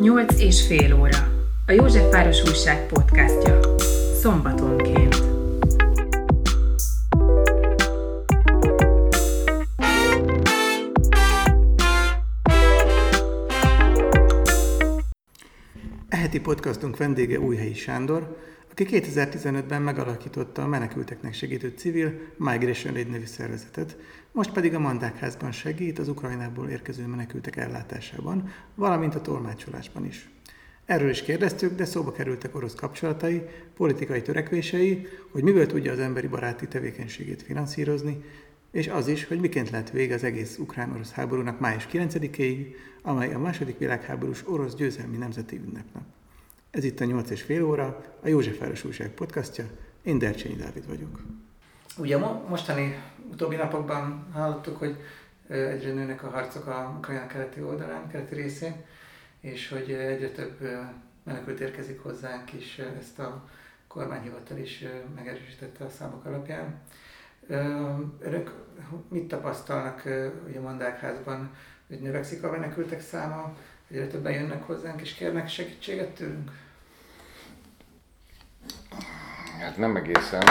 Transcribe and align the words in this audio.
Nyolc 0.00 0.40
és 0.40 0.66
fél 0.66 0.94
óra. 0.94 1.18
A 1.66 1.72
Józsefváros 1.72 2.42
Újság 2.42 2.86
podcastja. 2.86 3.60
Szombatonként. 4.20 5.14
Eheti 16.08 16.40
podcastunk 16.40 16.96
vendége 16.96 17.38
Újhelyi 17.38 17.74
Sándor, 17.74 18.36
aki 18.80 19.00
2015-ben 19.00 19.82
megalakította 19.82 20.62
a 20.62 20.66
menekülteknek 20.66 21.34
segítő 21.34 21.72
civil 21.76 22.20
Migration 22.36 22.94
Aid 22.94 23.10
nevű 23.10 23.24
szervezetet, 23.24 23.96
most 24.32 24.52
pedig 24.52 24.74
a 24.74 24.78
Mandákházban 24.78 25.52
segít 25.52 25.98
az 25.98 26.08
Ukrajnából 26.08 26.68
érkező 26.68 27.06
menekültek 27.06 27.56
ellátásában, 27.56 28.52
valamint 28.74 29.14
a 29.14 29.20
tolmácsolásban 29.20 30.06
is. 30.06 30.30
Erről 30.84 31.10
is 31.10 31.22
kérdeztük, 31.22 31.74
de 31.76 31.84
szóba 31.84 32.12
kerültek 32.12 32.56
orosz 32.56 32.74
kapcsolatai, 32.74 33.42
politikai 33.76 34.22
törekvései, 34.22 35.06
hogy 35.30 35.42
miből 35.42 35.66
tudja 35.66 35.92
az 35.92 35.98
emberi 35.98 36.26
baráti 36.26 36.68
tevékenységét 36.68 37.42
finanszírozni, 37.42 38.24
és 38.72 38.88
az 38.88 39.08
is, 39.08 39.24
hogy 39.24 39.40
miként 39.40 39.70
lett 39.70 39.90
vége 39.90 40.14
az 40.14 40.24
egész 40.24 40.58
ukrán-orosz 40.58 41.10
háborúnak 41.10 41.60
május 41.60 41.88
9-ig, 41.92 42.74
amely 43.02 43.34
a 43.34 43.38
második 43.38 43.78
világháborús 43.78 44.42
orosz 44.48 44.74
győzelmi 44.74 45.16
nemzeti 45.16 45.56
ünnepnap. 45.56 46.02
Ez 46.70 46.84
itt 46.84 47.00
a 47.00 47.04
8 47.04 47.30
és 47.30 47.42
fél 47.42 47.64
óra, 47.64 48.04
a 48.22 48.28
József 48.28 48.58
Város 48.58 48.84
Újság 48.84 49.10
podcastja. 49.10 49.64
Én 50.02 50.18
Dercsényi 50.18 50.56
Dávid 50.56 50.86
vagyok. 50.86 51.20
Ugye 51.98 52.18
mo- 52.18 52.48
mostani 52.48 53.02
utóbbi 53.30 53.56
napokban 53.56 54.26
hallottuk, 54.32 54.76
hogy 54.76 54.96
egyre 55.48 55.92
nőnek 55.92 56.22
a 56.22 56.30
harcok 56.30 56.66
a 56.66 56.94
Ukrajna 56.98 57.26
keleti 57.26 57.62
oldalán, 57.62 58.08
keleti 58.08 58.34
részén, 58.34 58.84
és 59.40 59.68
hogy 59.68 59.90
egyre 59.90 60.28
több 60.30 60.58
menekült 61.22 61.60
érkezik 61.60 62.00
hozzánk, 62.00 62.52
és 62.52 62.82
ezt 62.98 63.18
a 63.18 63.48
kormányhivatal 63.86 64.58
is 64.58 64.84
megerősítette 65.14 65.84
a 65.84 65.90
számok 65.90 66.24
alapján. 66.24 66.80
Önök 68.20 68.52
mit 69.08 69.28
tapasztalnak 69.28 70.02
ugye 70.48 70.58
a 70.58 70.62
Mandákházban, 70.62 71.50
hogy 71.88 72.00
növekszik 72.00 72.42
a 72.42 72.50
menekültek 72.50 73.00
száma, 73.00 73.56
egyre 73.90 74.06
többen 74.06 74.32
jönnek 74.32 74.62
hozzánk 74.62 75.00
és 75.00 75.14
kérnek 75.14 75.48
segítséget 75.48 76.14
tőlünk? 76.14 76.50
Hát 79.60 79.76
nem 79.76 79.96
egészen 79.96 80.42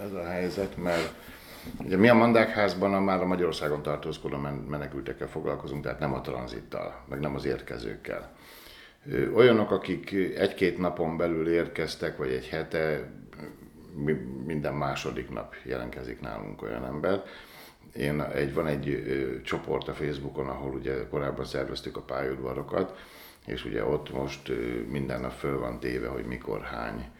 ez 0.00 0.12
a 0.12 0.24
helyzet, 0.24 0.76
mert 0.76 1.12
ugye 1.78 1.96
mi 1.96 2.08
a 2.08 2.14
Mandákházban 2.14 2.94
a 2.94 3.00
már 3.00 3.20
a 3.20 3.26
Magyarországon 3.26 3.82
tartózkodó 3.82 4.36
menekültekkel 4.68 5.28
foglalkozunk, 5.28 5.82
tehát 5.82 5.98
nem 5.98 6.14
a 6.14 6.20
tranzittal, 6.20 7.04
meg 7.08 7.20
nem 7.20 7.34
az 7.34 7.44
érkezőkkel. 7.44 8.36
Olyanok, 9.34 9.70
akik 9.70 10.12
egy-két 10.36 10.78
napon 10.78 11.16
belül 11.16 11.48
érkeztek, 11.48 12.16
vagy 12.16 12.30
egy 12.30 12.48
hete, 12.48 13.10
minden 14.46 14.74
második 14.74 15.30
nap 15.30 15.54
jelentkezik 15.62 16.20
nálunk 16.20 16.62
olyan 16.62 16.84
ember. 16.84 17.22
Én 17.96 18.22
egy, 18.22 18.54
van 18.54 18.66
egy 18.66 18.88
ö, 18.88 19.42
csoport 19.42 19.88
a 19.88 19.94
Facebookon, 19.94 20.48
ahol 20.48 20.74
ugye 20.74 21.08
korábban 21.08 21.44
szerveztük 21.44 21.96
a 21.96 22.00
pályaudvarokat, 22.00 22.96
és 23.46 23.64
ugye 23.64 23.84
ott 23.84 24.12
most 24.12 24.48
ö, 24.48 24.54
minden 24.88 25.20
nap 25.20 25.32
föl 25.32 25.58
van 25.58 25.80
téve, 25.80 26.08
hogy 26.08 26.24
mikor 26.24 26.60
hány 26.60 27.10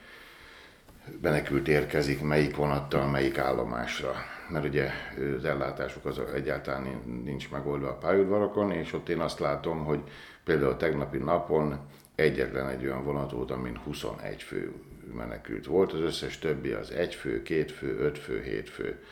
menekült 1.20 1.69
érkezik, 1.69 2.22
melyik 2.22 2.56
vonattal, 2.56 3.06
melyik 3.06 3.38
állomásra. 3.38 4.14
Mert 4.48 4.64
ugye 4.64 4.91
az 5.36 5.44
ellátásuk 5.44 6.05
az 6.05 6.20
egyáltalán 6.34 7.03
nincs 7.25 7.50
megoldva 7.50 7.88
a 7.88 7.97
pályaudvarokon, 7.97 8.70
és 8.70 8.92
ott 8.92 9.08
én 9.08 9.20
azt 9.20 9.38
látom, 9.38 9.84
hogy 9.84 10.00
például 10.44 10.70
a 10.70 10.77
tegnapi 10.77 11.19
napon 11.19 11.78
egyetlen 12.14 12.69
egy 12.69 12.84
olyan 12.84 13.04
vonat 13.04 13.31
volt, 13.31 13.50
amin 13.50 13.81
21 13.84 14.43
fő 14.43 14.72
menekült 15.14 15.66
volt, 15.66 15.93
az 15.93 16.00
összes 16.00 16.38
többi 16.38 16.70
az 16.70 16.91
egy 16.91 17.14
fő, 17.14 17.43
két 17.43 17.72
fő, 17.72 17.98
öt 17.98 18.19
fő, 18.19 18.43
hét 18.43 18.69
fő. 18.69 19.03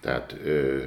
Tehát 0.00 0.36
ö, 0.44 0.84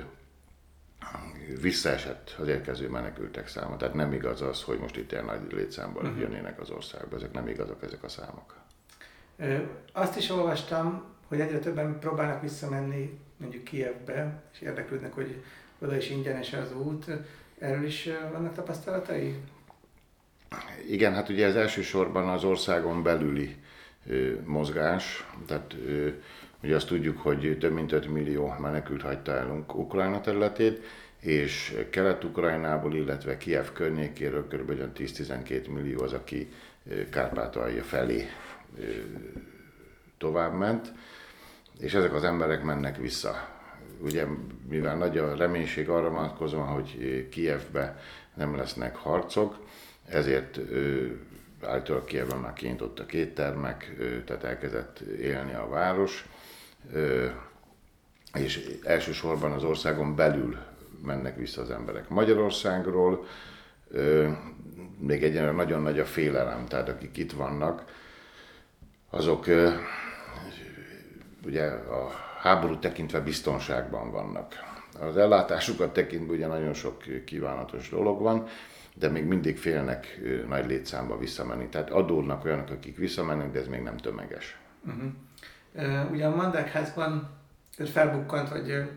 visszaesett 1.62 2.36
az 2.40 2.48
érkező 2.48 2.90
menekültek 2.90 3.48
száma. 3.48 3.78
Tehát 3.78 3.94
nem 3.94 4.14
igaz 4.14 4.42
az, 4.42 4.64
hogy 4.64 4.80
most 4.80 4.98
itt 4.98 5.12
ilyen 5.12 5.26
nagy 5.26 5.52
létszámban 5.52 6.06
uh-huh. 6.06 6.20
jönnének 6.20 6.60
az 6.60 6.70
országba. 6.70 7.16
Ezek 7.16 7.32
nem 7.32 7.48
igazak, 7.48 7.84
ezek 7.84 8.04
a 8.04 8.10
számok. 8.10 8.56
Ö, 9.38 9.58
azt 9.94 10.18
is 10.18 10.30
olvastam, 10.30 11.04
hogy 11.28 11.40
egyre 11.40 11.60
többen 11.60 12.00
próbálnak 12.00 12.42
visszamenni 12.42 13.20
mondjuk 13.38 13.64
Kievbe, 13.64 14.44
és 14.54 14.62
érdeklődnek, 14.62 15.14
hogy 15.14 15.44
oda 15.80 15.96
is 15.96 16.10
ingyenes 16.10 16.54
az 16.54 16.76
út. 16.76 17.06
Erről 17.60 17.86
is 17.86 18.10
vannak 18.32 18.54
tapasztalatai? 18.54 19.36
Igen, 20.90 21.14
hát 21.14 21.30
ugye 21.30 21.46
ez 21.46 21.56
elsősorban 21.56 22.30
az 22.30 22.44
országon 22.44 23.04
belüli 23.04 23.56
ö, 24.08 24.34
mozgás, 24.46 25.28
tehát 25.48 25.74
ö, 25.86 26.10
ugye 26.64 26.76
azt 26.76 26.88
tudjuk, 26.88 27.18
hogy 27.18 27.58
több 27.60 27.74
mint 27.74 27.92
5 27.92 28.08
millió 28.08 28.56
menekült 28.60 29.02
hagyta 29.02 29.32
el 29.32 29.66
Ukrajna 29.74 30.22
területét, 30.22 30.84
és 31.20 31.78
Kelet-Ukrajnából, 31.90 32.96
illetve 32.96 33.38
Kiev 33.38 33.66
környékéről 33.74 34.48
kb. 34.48 34.72
10-12 34.98 35.70
millió 35.74 36.02
az, 36.02 36.14
aki 36.14 36.50
Kárpátalja 37.10 37.84
felé 37.84 38.26
továbbment, 40.18 40.94
és 41.80 41.94
ezek 41.94 42.14
az 42.14 42.24
emberek 42.24 42.64
mennek 42.64 42.98
vissza. 42.98 43.56
Ugye, 44.00 44.26
mivel 44.70 44.98
nagy 44.98 45.18
a 45.18 45.36
reménység 45.36 45.90
arra 45.90 46.10
vonatkozóan, 46.10 46.68
hogy 46.68 47.28
Kievbe 47.30 48.00
nem 48.34 48.56
lesznek 48.56 48.96
harcok, 48.96 49.66
ezért 50.06 50.60
állítólag 51.62 52.06
Kievben 52.06 52.40
már 52.40 52.54
kinyitott 52.54 53.00
a 53.00 53.06
két 53.06 53.36
termek, 53.36 53.96
tehát 54.26 54.44
elkezdett 54.44 55.00
élni 55.00 55.54
a 55.54 55.68
város, 55.68 56.26
és 58.34 58.80
elsősorban 58.84 59.52
az 59.52 59.64
országon 59.64 60.16
belül 60.16 60.58
mennek 61.04 61.38
vissza 61.38 61.62
az 61.62 61.70
emberek. 61.70 62.10
Magyarországról 62.10 63.26
még 65.00 65.24
egyenlően 65.24 65.56
nagyon 65.56 65.82
nagy 65.82 66.00
a 66.00 66.06
félelem, 66.06 66.66
tehát 66.66 66.90
akik 66.90 67.18
itt 67.18 67.32
vannak, 67.32 67.84
azok 69.10 69.46
ugye 71.46 71.66
a 71.70 72.12
háború 72.42 72.80
tekintve 72.80 73.20
biztonságban 73.20 74.12
vannak. 74.12 74.54
Az 75.00 75.18
ellátásukat 75.18 75.94
tekintve 75.94 76.34
ugye 76.34 76.48
nagyon 76.48 76.74
sok 76.74 77.04
kívánatos 77.26 77.90
dolog 77.90 78.22
van, 78.22 78.48
de 78.96 79.10
még 79.10 79.26
mindig 79.26 79.58
félnek 79.58 80.20
nagy 80.48 80.66
létszámba 80.66 81.18
visszamenni. 81.18 81.68
Tehát 81.68 81.90
adódnak 81.90 82.46
olyanok, 82.46 82.70
akik 82.70 82.98
visszamennek, 82.98 83.52
de 83.52 83.60
ez 83.60 83.68
még 83.68 83.82
nem 83.82 83.98
tömeges. 83.98 84.58
Uh-huh. 84.86 85.12
Ugye 86.12 86.26
a 86.26 86.36
Mandákházban 86.36 87.30
felbukkant, 87.86 88.50
vagy 88.50 88.90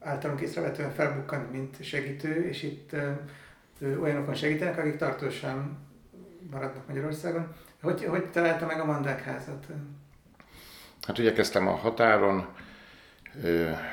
általunk 0.00 0.40
észrevetően 0.40 0.90
felbukkant, 0.90 1.52
mint 1.52 1.84
segítő, 1.84 2.48
és 2.48 2.62
itt 2.62 2.96
olyanokon 4.00 4.34
segítenek, 4.34 4.78
akik 4.78 4.96
tartósan 4.96 5.78
maradnak 6.50 6.86
Magyarországon. 6.86 7.54
Hogy, 7.82 8.04
hogy 8.04 8.30
találta 8.30 8.66
meg 8.66 8.80
a 8.80 8.84
Mandákházat? 8.84 9.66
Hát 11.02 11.18
ugye 11.18 11.32
kezdtem 11.32 11.68
a 11.68 11.74
határon, 11.74 12.46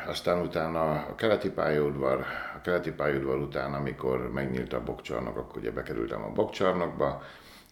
aztán 0.08 0.42
utána 0.42 0.92
a 0.92 1.16
keleti 1.16 1.50
pályaudvar, 1.50 2.26
a 2.56 2.62
keleti 2.62 2.92
pályaudvar 2.92 3.38
után, 3.38 3.74
amikor 3.74 4.32
megnyílt 4.32 4.74
a 4.74 4.84
bokcsarnok, 4.84 5.38
akkor 5.38 5.58
ugye 5.58 5.72
bekerültem 5.72 6.24
a 6.24 6.32
bokcsarnokba, 6.32 7.24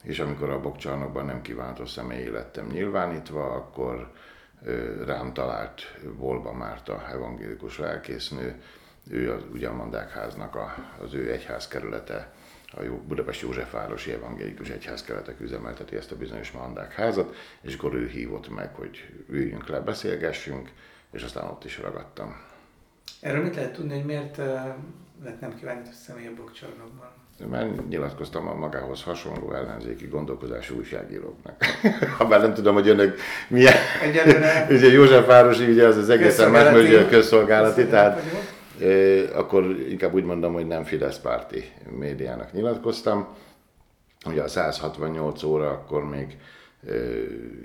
és 0.03 0.19
amikor 0.19 0.49
a 0.49 0.59
bokcsarnokban 0.59 1.25
nem 1.25 1.41
kívánatos 1.41 1.89
személy 1.89 2.29
lettem 2.29 2.67
nyilvánítva, 2.67 3.53
akkor 3.53 4.11
rám 5.05 5.33
talált 5.33 5.81
Volba 6.15 6.53
Márta 6.53 7.09
evangélikus 7.11 7.77
lelkésznő, 7.77 8.61
ő 9.09 9.31
az, 9.31 9.41
ugye 9.53 9.67
a 9.67 9.73
Mandákháznak 9.73 10.55
a, 10.55 10.75
az 11.01 11.13
ő 11.13 11.31
egyházkerülete, 11.31 12.33
a 12.75 12.81
Budapest 13.07 13.41
Józsefvárosi 13.41 14.11
Evangélikus 14.11 14.69
Egyházkeretek 14.69 15.39
üzemelteti 15.39 15.95
ezt 15.95 16.11
a 16.11 16.17
bizonyos 16.17 16.51
Mandákházat, 16.51 17.35
és 17.61 17.75
akkor 17.75 17.93
ő 17.93 18.07
hívott 18.07 18.49
meg, 18.49 18.75
hogy 18.75 19.23
üljünk 19.29 19.67
le, 19.67 19.79
beszélgessünk, 19.79 20.71
és 21.11 21.23
aztán 21.23 21.49
ott 21.49 21.63
is 21.63 21.79
ragadtam. 21.79 22.41
Erről 23.19 23.43
mit 23.43 23.55
lehet 23.55 23.73
tudni, 23.73 23.95
hogy 23.95 24.05
miért 24.05 24.37
lett 25.23 25.39
nem 25.39 25.55
kívánatos 25.55 25.95
személy 25.95 26.27
a 26.27 26.33
bokcsarnokban? 26.33 27.22
Mert 27.49 27.87
nyilatkoztam 27.89 28.47
a 28.47 28.53
magához 28.53 29.03
hasonló 29.03 29.53
ellenzéki 29.53 30.07
gondolkozású 30.07 30.77
újságíróknak. 30.77 31.55
Ha 32.17 32.25
bár 32.25 32.41
nem 32.41 32.53
tudom, 32.53 32.73
hogy 32.73 32.87
önök 32.87 33.17
milyen... 33.47 33.73
Egyelőre... 34.01 34.67
ugye 34.75 34.87
Józsefvárosi, 34.87 35.71
ugye 35.71 35.87
az 35.87 35.97
az 35.97 36.09
egészen 36.09 36.51
más, 36.51 36.71
hogy 36.71 36.95
a 36.95 37.07
közszolgálati, 37.07 37.85
tehát 37.85 38.21
akkor 39.33 39.63
inkább 39.89 40.13
úgy 40.13 40.23
mondom, 40.23 40.53
hogy 40.53 40.67
nem 40.67 40.83
Fidesz 40.83 41.17
párti 41.17 41.71
médiának 41.99 42.53
nyilatkoztam. 42.53 43.27
Ugye 44.25 44.41
a 44.41 44.47
168 44.47 45.43
óra 45.43 45.69
akkor 45.69 46.09
még 46.09 46.37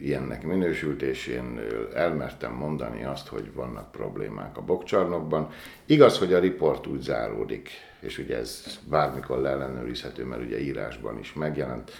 ilyennek 0.01 0.43
minősült, 0.43 1.03
és 1.03 1.27
én 1.27 1.61
elmertem 1.95 2.53
mondani 2.53 3.05
azt, 3.05 3.29
hogy 3.29 3.53
vannak 3.53 3.91
problémák 3.91 4.57
a 4.57 4.63
bokcsarnokban. 4.63 5.51
Igaz, 5.87 6.19
hogy 6.19 6.33
a 6.33 6.39
riport 6.39 6.87
úgy 6.87 7.01
záródik, 7.01 7.71
és 8.01 8.19
ugye 8.19 8.37
ez 8.37 8.79
bármikor 8.89 9.39
leellenőrizhető, 9.39 10.25
mert 10.25 10.43
ugye 10.43 10.61
írásban 10.61 11.19
is 11.19 11.33
megjelent, 11.33 11.91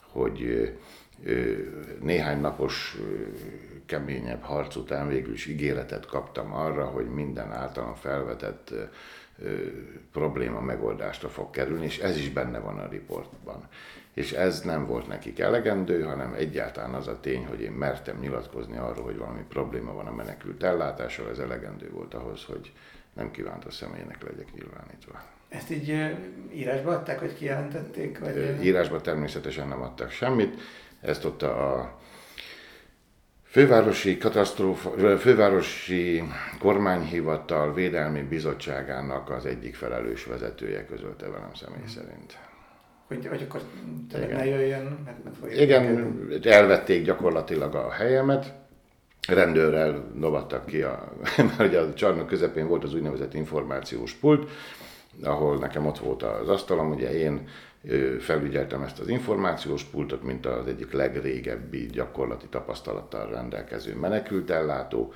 hogy 0.00 0.70
néhány 2.00 2.40
napos 2.40 2.96
keményebb 3.86 4.42
harc 4.42 4.76
után 4.76 5.08
végül 5.08 5.32
is 5.32 5.46
ígéretet 5.46 6.06
kaptam 6.06 6.52
arra, 6.52 6.84
hogy 6.84 7.06
minden 7.06 7.52
általam 7.52 7.94
felvetett 7.94 8.72
probléma 10.12 10.60
megoldásra 10.60 11.28
fog 11.28 11.50
kerülni, 11.50 11.84
és 11.84 11.98
ez 11.98 12.16
is 12.16 12.30
benne 12.30 12.58
van 12.58 12.78
a 12.78 12.88
riportban. 12.88 13.68
És 14.16 14.32
ez 14.32 14.60
nem 14.60 14.86
volt 14.86 15.06
nekik 15.06 15.38
elegendő, 15.38 16.02
hanem 16.02 16.34
egyáltalán 16.34 16.94
az 16.94 17.08
a 17.08 17.20
tény, 17.20 17.46
hogy 17.46 17.60
én 17.60 17.72
mertem 17.72 18.18
nyilatkozni 18.18 18.76
arról, 18.76 19.04
hogy 19.04 19.16
valami 19.16 19.40
probléma 19.48 19.92
van 19.92 20.06
a 20.06 20.12
menekült 20.12 20.62
ellátással, 20.62 21.30
ez 21.30 21.38
elegendő 21.38 21.90
volt 21.90 22.14
ahhoz, 22.14 22.44
hogy 22.44 22.72
nem 23.12 23.30
kívánt 23.30 23.64
a 23.64 23.70
személynek 23.70 24.22
legyek 24.22 24.52
nyilvánítva. 24.52 25.22
Ezt 25.48 25.70
így 25.70 26.14
írásba 26.52 26.90
adták, 26.90 27.18
hogy 27.18 27.34
kijelentették? 27.34 28.18
Vagy... 28.18 28.58
Írásba 28.64 29.00
természetesen 29.00 29.68
nem 29.68 29.82
adtak 29.82 30.10
semmit. 30.10 30.60
Ezt 31.00 31.24
ott 31.24 31.42
a 31.42 31.94
Fővárosi 33.44 34.18
katasztrófa, 34.18 35.18
fővárosi 35.18 36.22
kormányhivatal 36.58 37.74
védelmi 37.74 38.22
bizottságának 38.22 39.30
az 39.30 39.46
egyik 39.46 39.74
felelős 39.74 40.24
vezetője 40.24 40.86
közölte 40.86 41.28
velem 41.28 41.54
személy 41.54 41.86
szerint. 41.86 42.38
Hogy, 43.06 43.26
hogy 43.26 43.46
akkor 43.48 43.60
ne 44.12 44.46
jöjjön, 44.46 44.98
mert 45.04 45.24
nem 45.24 45.50
Igen, 45.50 46.18
elvették 46.42 47.04
gyakorlatilag 47.04 47.74
a 47.74 47.90
helyemet, 47.90 48.54
rendőrrel 49.28 50.10
novattak 50.14 50.66
ki, 50.66 50.82
a, 50.82 51.12
mert 51.36 51.60
ugye 51.60 51.80
a 51.80 51.94
csarnok 51.94 52.26
közepén 52.26 52.68
volt 52.68 52.84
az 52.84 52.94
úgynevezett 52.94 53.34
információs 53.34 54.12
pult, 54.12 54.50
ahol 55.22 55.58
nekem 55.58 55.86
ott 55.86 55.98
volt 55.98 56.22
az 56.22 56.48
asztalom, 56.48 56.90
ugye 56.90 57.18
én 57.18 57.48
felügyeltem 58.18 58.82
ezt 58.82 58.98
az 58.98 59.08
információs 59.08 59.84
pultot, 59.84 60.22
mint 60.22 60.46
az 60.46 60.66
egyik 60.66 60.92
legrégebbi 60.92 61.86
gyakorlati 61.86 62.46
tapasztalattal 62.46 63.28
rendelkező 63.30 63.94
menekültellátó, 63.94 65.12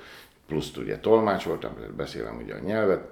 plusz 0.47 0.77
ugye 0.77 0.99
tolmács 0.99 1.43
voltam, 1.43 1.71
beszélem 1.97 2.37
ugye 2.43 2.53
a 2.53 2.59
nyelvet, 2.59 3.07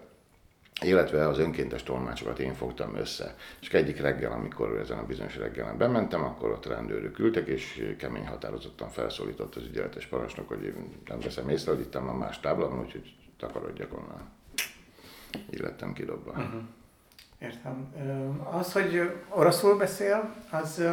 illetve 0.81 1.27
az 1.27 1.39
önkéntes 1.39 1.83
tolmácsokat 1.83 2.39
én 2.39 2.53
fogtam 2.53 2.95
össze. 2.95 3.35
És 3.61 3.69
egyik 3.69 4.01
reggel, 4.01 4.31
amikor 4.31 4.77
ezen 4.77 4.97
a 4.97 5.05
bizonyos 5.05 5.37
reggelen 5.37 5.77
bementem, 5.77 6.23
akkor 6.23 6.49
ott 6.49 6.65
rendőrök 6.65 7.19
ültek, 7.19 7.47
és 7.47 7.95
kemény 7.97 8.27
határozottan 8.27 8.89
felszólított 8.89 9.55
az 9.55 9.63
ügyeletes 9.63 10.05
parancsnok, 10.05 10.47
hogy 10.47 10.73
nem 11.07 11.19
veszem 11.19 11.49
észre, 11.49 11.71
hogy 11.71 11.81
itt 11.81 11.95
a 11.95 12.01
más 12.01 12.39
táblában, 12.39 12.79
úgyhogy 12.79 13.15
takarodjak 13.37 13.93
onnan. 13.93 14.29
Így 15.53 15.59
lettem 15.59 15.93
kidobva. 15.93 16.31
Uh-huh. 16.31 16.61
Értem. 17.39 17.93
Az, 18.51 18.71
hogy 18.71 19.11
oroszul 19.29 19.77
beszél, 19.77 20.35
az 20.51 20.83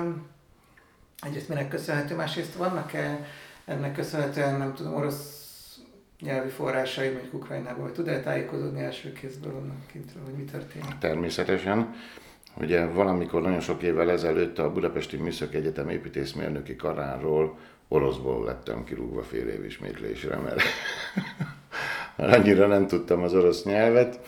egyrészt 1.20 1.48
minek 1.48 1.68
köszönhető, 1.68 2.14
másrészt 2.14 2.54
vannak-e 2.54 3.26
ennek 3.64 3.94
köszönhetően, 3.94 4.58
nem 4.58 4.74
tudom, 4.74 4.94
orosz 4.94 5.45
nyelvi 6.20 6.48
forrásai, 6.48 7.08
mondjuk 7.08 7.34
Ukrajnában, 7.34 7.82
vagy 7.82 7.92
tud-e 7.92 8.20
tájékozódni 8.20 8.80
első 8.80 9.12
kézből 9.12 9.54
onnan 9.54 9.84
kintről, 9.92 10.24
hogy 10.24 10.34
mi 10.34 10.44
történik? 10.44 10.98
Természetesen. 10.98 11.94
Ugye 12.60 12.86
valamikor 12.86 13.42
nagyon 13.42 13.60
sok 13.60 13.82
évvel 13.82 14.10
ezelőtt 14.10 14.58
a 14.58 14.72
Budapesti 14.72 15.16
Műszaki 15.16 15.56
Egyetem 15.56 15.88
építészmérnöki 15.88 16.76
karánról 16.76 17.58
oroszból 17.88 18.44
lettem 18.44 18.84
kirúgva 18.84 19.22
fél 19.22 19.48
év 19.48 19.64
ismétlésre, 19.64 20.36
mert 20.36 20.60
annyira 22.34 22.66
nem 22.66 22.86
tudtam 22.86 23.22
az 23.22 23.34
orosz 23.34 23.64
nyelvet 23.64 24.20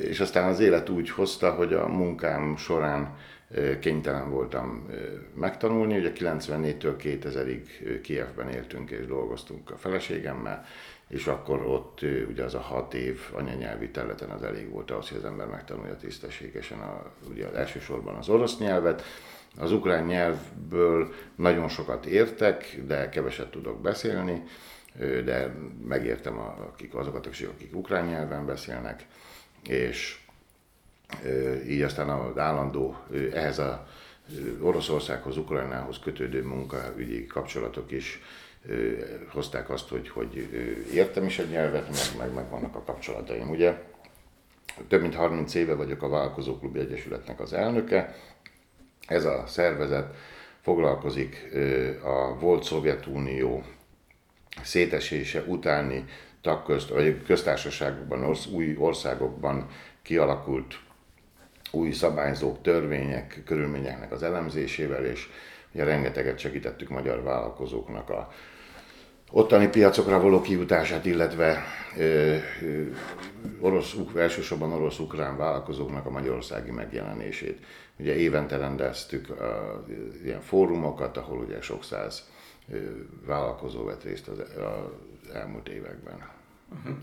és 0.00 0.20
aztán 0.20 0.48
az 0.48 0.60
élet 0.60 0.88
úgy 0.88 1.10
hozta, 1.10 1.50
hogy 1.50 1.72
a 1.72 1.88
munkám 1.88 2.56
során 2.56 3.16
kénytelen 3.80 4.30
voltam 4.30 4.88
megtanulni. 5.34 5.98
Ugye 5.98 6.12
94-től 6.14 6.94
2000-ig 7.02 8.00
Kievben 8.02 8.48
éltünk 8.48 8.90
és 8.90 9.06
dolgoztunk 9.06 9.70
a 9.70 9.76
feleségemmel, 9.76 10.64
és 11.08 11.26
akkor 11.26 11.66
ott 11.66 12.00
ugye 12.28 12.44
az 12.44 12.54
a 12.54 12.60
hat 12.60 12.94
év 12.94 13.20
anyanyelvi 13.32 13.90
területen 13.90 14.30
az 14.30 14.42
elég 14.42 14.70
volt 14.70 14.90
ahhoz, 14.90 15.08
hogy 15.08 15.18
az 15.18 15.24
ember 15.24 15.46
megtanulja 15.46 15.96
tisztességesen 15.96 16.78
a, 16.78 17.12
ugye 17.30 17.52
elsősorban 17.52 18.14
az 18.14 18.28
orosz 18.28 18.58
nyelvet. 18.58 19.02
Az 19.58 19.72
ukrán 19.72 20.04
nyelvből 20.04 21.12
nagyon 21.34 21.68
sokat 21.68 22.06
értek, 22.06 22.80
de 22.86 23.08
keveset 23.08 23.50
tudok 23.50 23.80
beszélni, 23.80 24.42
de 25.24 25.54
megértem 25.86 26.38
akik, 26.38 26.94
azokat, 26.94 27.26
akik 27.26 27.76
ukrán 27.76 28.06
nyelven 28.06 28.46
beszélnek 28.46 29.06
és 29.68 30.21
így 31.68 31.82
aztán 31.82 32.08
az 32.08 32.38
állandó 32.38 32.96
ehhez 33.32 33.58
a 33.58 33.86
Oroszországhoz, 34.60 35.36
Ukrajnához 35.36 35.98
kötődő 35.98 36.42
munkaügyi 36.42 37.26
kapcsolatok 37.26 37.90
is 37.90 38.20
hozták 39.28 39.70
azt, 39.70 39.88
hogy, 39.88 40.08
hogy 40.08 40.34
értem 40.92 41.24
is 41.24 41.38
a 41.38 41.44
nyelvet, 41.44 41.88
meg, 41.88 42.18
meg, 42.18 42.34
meg 42.34 42.50
vannak 42.50 42.74
a 42.74 42.82
kapcsolataim. 42.82 43.50
Ugye 43.50 43.82
több 44.88 45.00
mint 45.00 45.14
30 45.14 45.54
éve 45.54 45.74
vagyok 45.74 46.02
a 46.02 46.08
Vállalkozóklub 46.08 46.76
Egyesületnek 46.76 47.40
az 47.40 47.52
elnöke. 47.52 48.16
Ez 49.06 49.24
a 49.24 49.44
szervezet 49.46 50.14
foglalkozik 50.60 51.50
a 52.02 52.38
volt 52.38 52.64
Szovjetunió 52.64 53.64
szétesése 54.62 55.40
utáni 55.46 56.04
tagközt, 56.40 56.88
vagy 56.88 57.22
köztársaságokban, 57.22 58.24
orsz, 58.24 58.46
új 58.46 58.76
országokban 58.78 59.66
kialakult 60.02 60.80
új 61.72 61.90
szabályzók, 61.90 62.62
törvények, 62.62 63.42
körülményeknek 63.44 64.12
az 64.12 64.22
elemzésével, 64.22 65.04
és 65.04 65.28
ugye 65.72 65.84
rengeteget 65.84 66.38
segítettük 66.38 66.88
magyar 66.88 67.22
vállalkozóknak 67.22 68.10
a 68.10 68.32
ottani 69.30 69.68
piacokra 69.68 70.20
való 70.20 70.40
kijutását, 70.40 71.04
illetve 71.04 71.62
ö, 71.96 72.36
ö, 72.62 72.82
orosz, 73.60 73.96
elsősorban 74.16 74.72
orosz-ukrán 74.72 75.36
vállalkozóknak 75.36 76.06
a 76.06 76.10
magyarországi 76.10 76.70
megjelenését. 76.70 77.64
Ugye 77.96 78.14
évente 78.14 78.56
rendeztük 78.56 79.30
a, 79.30 79.84
ilyen 80.24 80.40
fórumokat, 80.40 81.16
ahol 81.16 81.38
ugye 81.38 81.60
sok 81.60 81.84
száz 81.84 82.30
vállalkozó 83.26 83.84
vett 83.84 84.02
részt 84.02 84.28
az, 84.28 84.38
az 84.38 85.34
elmúlt 85.34 85.68
években. 85.68 86.28
Uh-huh. 86.68 86.96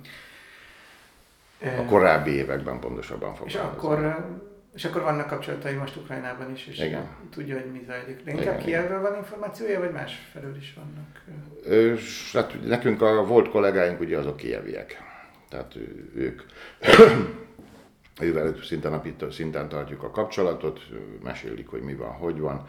A 1.80 1.86
korábbi 1.86 2.31
években 2.31 2.79
pontosabban 2.79 3.36
És 3.46 3.55
akkor, 3.55 4.25
és 4.73 4.85
akkor 4.85 5.01
vannak 5.01 5.27
kapcsolatai 5.27 5.73
most 5.73 5.95
Ukrajnában 5.95 6.51
is, 6.51 6.67
és 6.67 6.79
Igen. 6.79 7.07
tudja, 7.31 7.55
hogy 7.55 7.71
mi 7.71 7.83
zajlik. 7.88 8.23
De 8.23 8.31
inkább 8.31 8.57
Kievről 8.57 9.01
van 9.01 9.15
információja, 9.15 9.79
vagy 9.79 9.91
más 9.91 10.29
felől 10.31 10.55
is 10.55 10.73
vannak? 10.75 11.23
Ö, 11.63 11.95
hát 12.33 12.65
nekünk 12.65 13.01
a 13.01 13.25
volt 13.25 13.49
kollégáink 13.49 13.99
ugye 13.99 14.17
azok 14.17 14.38
kieviek. 14.38 15.01
Tehát 15.49 15.75
ők 16.15 16.41
ővel 18.21 18.55
szinten 18.63 18.91
napító 18.91 19.29
szinten 19.29 19.69
tartjuk 19.69 20.03
a 20.03 20.11
kapcsolatot, 20.11 20.79
mesélik, 21.23 21.67
hogy 21.67 21.81
mi 21.81 21.95
van, 21.95 22.11
hogy 22.11 22.39
van, 22.39 22.67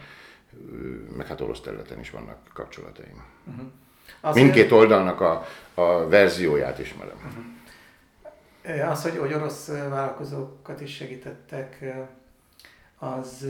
meg 1.16 1.26
hát 1.26 1.40
orosz 1.40 1.60
területen 1.60 2.00
is 2.00 2.10
vannak 2.10 2.38
kapcsolataim. 2.52 3.24
Uh-huh. 3.44 3.66
Azért... 4.20 4.44
Mindkét 4.44 4.72
oldalnak 4.72 5.20
a, 5.20 5.46
a 5.74 6.08
verzióját 6.08 6.78
ismerem. 6.78 7.16
Uh-huh. 7.16 7.44
Az, 8.88 9.02
hogy, 9.02 9.16
hogy 9.16 9.32
orosz 9.32 9.68
vállalkozókat 9.68 10.80
is 10.80 10.94
segítettek, 10.94 11.84
az 12.98 13.46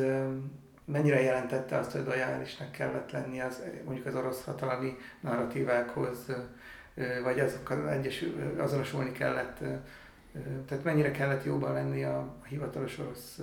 mennyire 0.85 1.21
jelentette 1.21 1.77
azt, 1.77 1.93
hogy 1.93 2.05
lojálisnak 2.05 2.73
kellett 2.73 3.11
lenni 3.11 3.41
az, 3.41 3.63
mondjuk 3.85 4.07
az 4.07 4.15
orosz 4.15 4.45
hatalmi 4.45 4.97
narratívákhoz, 5.21 6.19
vagy 7.23 7.41
azokkal 7.41 7.91
egyesül, 7.91 8.55
azonosulni 8.59 9.13
kellett, 9.13 9.59
tehát 10.67 10.85
mennyire 10.85 11.11
kellett 11.11 11.45
jóban 11.45 11.73
lenni 11.73 12.05
a 12.05 12.35
hivatalos 12.49 12.99
orosz 12.99 13.39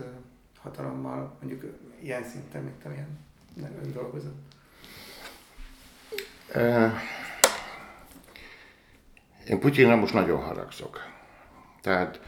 hatalommal, 0.60 1.38
mondjuk 1.42 1.74
ilyen 2.00 2.24
szinten, 2.24 2.64
mint 2.64 2.86
amilyen 2.86 3.20
ön 3.84 3.92
dolgozott? 3.92 4.56
Én 9.48 9.60
Putyinra 9.60 9.96
most 9.96 10.14
nagyon 10.14 10.42
haragszok. 10.42 11.17
Tehát 11.88 12.20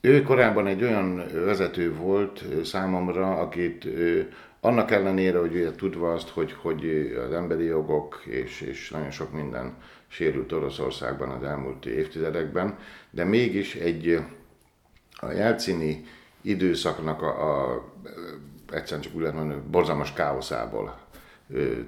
ő 0.00 0.22
korábban 0.22 0.66
egy 0.66 0.82
olyan 0.82 1.24
vezető 1.44 1.94
volt 1.94 2.44
számomra, 2.64 3.38
akit 3.38 3.88
annak 4.60 4.90
ellenére, 4.90 5.38
hogy 5.38 5.54
ugye 5.54 5.70
tudva 5.70 6.12
azt, 6.12 6.28
hogy, 6.28 6.52
hogy 6.52 7.12
az 7.26 7.32
emberi 7.32 7.64
jogok 7.64 8.22
és, 8.24 8.60
és 8.60 8.90
nagyon 8.90 9.10
sok 9.10 9.32
minden 9.32 9.74
sérült 10.08 10.52
Oroszországban 10.52 11.28
az 11.28 11.42
elmúlt 11.42 11.86
évtizedekben, 11.86 12.78
de 13.10 13.24
mégis 13.24 13.74
egy 13.74 14.20
a 15.16 15.30
jelcini 15.30 16.04
időszaknak 16.42 17.22
a, 17.22 17.72
a 17.72 17.84
egyszerűen 18.70 19.02
csak 19.02 19.14
úgy 19.14 19.20
lehet 19.20 19.36
mondani, 19.36 19.60
borzalmas 19.70 20.12
káoszából 20.12 20.98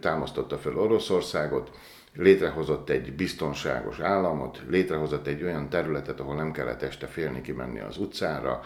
támasztotta 0.00 0.58
föl 0.58 0.78
Oroszországot, 0.78 1.70
létrehozott 2.18 2.90
egy 2.90 3.12
biztonságos 3.12 4.00
államot, 4.00 4.62
létrehozott 4.68 5.26
egy 5.26 5.42
olyan 5.42 5.68
területet, 5.68 6.20
ahol 6.20 6.34
nem 6.34 6.52
kellett 6.52 6.82
este 6.82 7.06
félni 7.06 7.40
kimenni 7.40 7.80
az 7.80 7.96
utcára, 7.96 8.60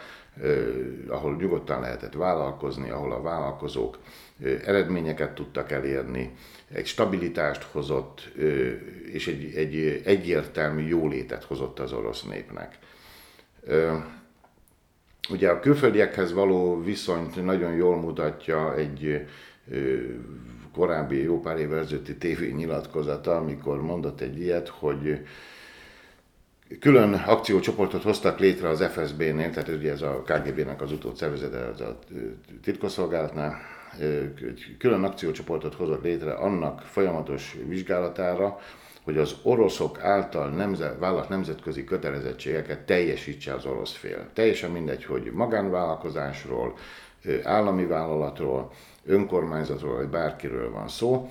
ahol 1.09 1.37
nyugodtan 1.37 1.81
lehetett 1.81 2.13
vállalkozni, 2.13 2.91
ahol 2.91 3.13
a 3.13 3.23
vállalkozók 3.23 3.99
eredményeket 4.65 5.35
tudtak 5.35 5.71
elérni, 5.71 6.35
egy 6.73 6.87
stabilitást 6.87 7.63
hozott, 7.63 8.33
és 9.13 9.27
egy, 9.27 9.55
egy 9.55 10.03
egyértelmű 10.05 10.87
jólétet 10.87 11.45
hozott 11.45 11.79
az 11.79 11.93
orosz 11.93 12.23
népnek. 12.23 12.79
Ugye 15.31 15.49
a 15.49 15.61
külföldiekhez 15.61 16.33
való 16.33 16.83
viszonyt 16.83 17.45
nagyon 17.45 17.73
jól 17.73 17.97
mutatja 17.97 18.77
egy 18.77 19.27
korábbi 20.75 21.23
jó 21.23 21.41
pár 21.41 21.59
évvel 21.59 21.79
ezelőtti 21.79 22.17
tévé 22.17 22.51
nyilatkozata, 22.51 23.37
amikor 23.37 23.83
mondott 23.83 24.21
egy 24.21 24.41
ilyet, 24.41 24.69
hogy 24.69 25.27
külön 26.81 27.13
akciócsoportot 27.13 28.03
hoztak 28.03 28.39
létre 28.39 28.69
az 28.69 28.85
FSB-nél, 28.85 29.51
tehát 29.51 29.69
ugye 29.69 29.93
ez 29.93 30.03
a 30.03 30.23
KGB-nek 30.23 30.81
az 30.81 30.93
utódszervezete, 30.93 31.67
az 31.67 31.81
a 31.81 31.99
titkosszolgálatnál, 32.63 33.57
külön 34.79 35.05
akciócsoportot 35.05 35.75
hozott 35.75 36.03
létre 36.03 36.33
annak 36.33 36.81
folyamatos 36.81 37.57
vizsgálatára, 37.69 38.59
hogy 39.05 39.19
az 39.19 39.37
oroszok 39.43 40.01
által 40.01 40.49
nemzet, 40.49 40.99
vállalt 40.99 41.29
nemzetközi 41.29 41.85
kötelezettségeket 41.85 42.81
teljesítse 42.81 43.55
az 43.55 43.67
orosz 43.67 43.93
fél. 43.93 44.29
Teljesen 44.33 44.71
mindegy, 44.71 45.05
hogy 45.05 45.31
magánvállalkozásról, 45.33 46.75
állami 47.43 47.87
vállalatról, 47.87 48.73
önkormányzatról, 49.05 49.97
vagy 49.97 50.09
bárkiről 50.09 50.71
van 50.71 50.89
szó, 50.89 51.29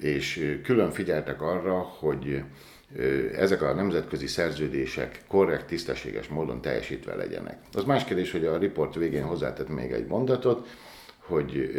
és 0.00 0.58
külön 0.62 0.90
figyeltek 0.90 1.42
arra, 1.42 1.78
hogy 1.78 2.42
ezek 3.36 3.62
a 3.62 3.74
nemzetközi 3.74 4.26
szerződések 4.26 5.20
korrekt, 5.28 5.66
tisztességes 5.66 6.28
módon 6.28 6.60
teljesítve 6.60 7.14
legyenek. 7.14 7.58
Az 7.72 7.84
más 7.84 8.04
kérdés, 8.04 8.32
hogy 8.32 8.44
a 8.44 8.58
riport 8.58 8.94
végén 8.94 9.24
hozzátett 9.24 9.68
még 9.68 9.92
egy 9.92 10.06
mondatot, 10.06 10.68
hogy 11.18 11.70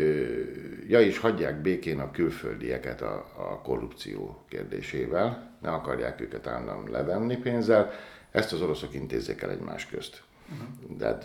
ja 0.88 1.00
is 1.00 1.18
hagyják 1.18 1.62
békén 1.62 2.00
a 2.00 2.12
külföldieket 2.12 3.02
a, 3.02 3.26
a 3.38 3.62
korrupció 3.62 4.44
kérdésével, 4.50 5.58
ne 5.62 5.70
akarják 5.70 6.22
őket 6.22 6.48
állandóan 6.48 6.92
levenni 6.92 7.38
pénzzel, 7.38 7.92
ezt 8.32 8.54
az 8.54 8.62
oroszok 8.62 8.94
intézzék 8.94 9.42
el 9.42 9.50
egymás 9.52 9.86
közt. 9.86 10.24
Uh-huh. 10.52 10.98
De 10.98 11.18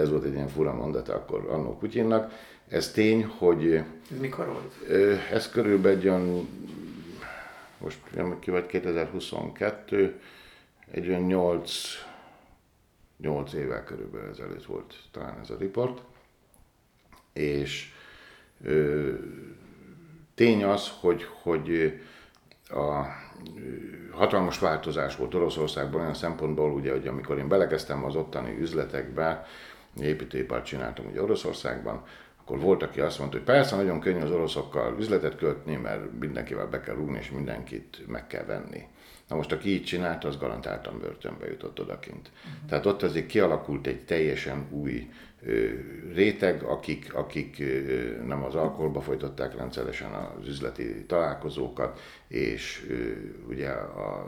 ez 0.00 0.10
volt 0.10 0.24
egy 0.24 0.32
ilyen 0.32 0.48
fura 0.48 0.74
mondata 0.74 1.14
akkor 1.14 1.46
annó 1.50 1.76
Putyinnak. 1.76 2.32
Ez 2.70 2.90
tény, 2.90 3.24
hogy... 3.24 3.74
Ez 3.74 4.18
mikor 4.20 4.46
volt? 4.46 4.88
Ez 5.32 5.50
körülbelül 5.50 5.98
egy 5.98 6.08
olyan, 6.08 6.48
most 7.78 7.98
ki 8.38 8.50
vagy 8.50 8.66
2022, 8.66 10.20
egy 10.90 11.08
olyan 11.08 11.22
8, 11.22 11.72
8 13.16 13.52
évvel 13.52 13.84
körülbelül 13.84 14.30
ezelőtt 14.30 14.64
volt 14.64 14.94
talán 15.10 15.38
ez 15.42 15.50
a 15.50 15.56
riport 15.58 16.00
és 17.32 17.92
ö, 18.64 19.12
tény 20.34 20.64
az, 20.64 20.90
hogy, 21.00 21.26
hogy 21.42 22.00
a 22.68 23.04
hatalmas 24.10 24.58
változás 24.58 25.16
volt 25.16 25.34
Oroszországban 25.34 26.00
olyan 26.00 26.14
szempontból, 26.14 26.72
ugye, 26.72 26.90
hogy 26.90 27.06
amikor 27.06 27.38
én 27.38 27.48
belekezdtem 27.48 28.04
az 28.04 28.16
ottani 28.16 28.58
üzletekbe, 28.60 29.46
építőipart 30.00 30.64
csináltam 30.64 31.06
ugye 31.06 31.22
Oroszországban, 31.22 32.04
akkor 32.50 32.62
volt, 32.62 32.82
aki 32.82 33.00
azt 33.00 33.18
mondta, 33.18 33.36
hogy 33.36 33.46
persze 33.46 33.76
nagyon 33.76 34.00
könnyű 34.00 34.20
az 34.20 34.30
oroszokkal 34.30 34.96
üzletet 34.98 35.36
kötni, 35.36 35.76
mert 35.76 36.18
mindenkivel 36.18 36.66
be 36.66 36.80
kell 36.80 36.94
rúgni, 36.94 37.18
és 37.18 37.30
mindenkit 37.30 38.04
meg 38.06 38.26
kell 38.26 38.44
venni. 38.44 38.86
Na 39.28 39.36
most, 39.36 39.52
aki 39.52 39.68
így 39.68 39.84
csinálta, 39.84 40.28
az 40.28 40.38
garantáltan 40.38 40.98
börtönbe 40.98 41.46
jutott 41.46 41.80
odakint. 41.80 42.30
Uh-huh. 42.34 42.68
Tehát 42.68 42.86
ott 42.86 43.02
azért 43.02 43.26
kialakult 43.26 43.86
egy 43.86 44.04
teljesen 44.04 44.66
új 44.70 45.10
réteg, 46.14 46.62
akik, 46.62 47.14
akik 47.14 47.62
nem 48.26 48.44
az 48.44 48.54
alkoholba 48.54 49.00
folytatták 49.00 49.56
rendszeresen 49.56 50.12
az 50.12 50.48
üzleti 50.48 51.04
találkozókat, 51.06 52.00
és 52.28 52.86
ugye 53.48 53.70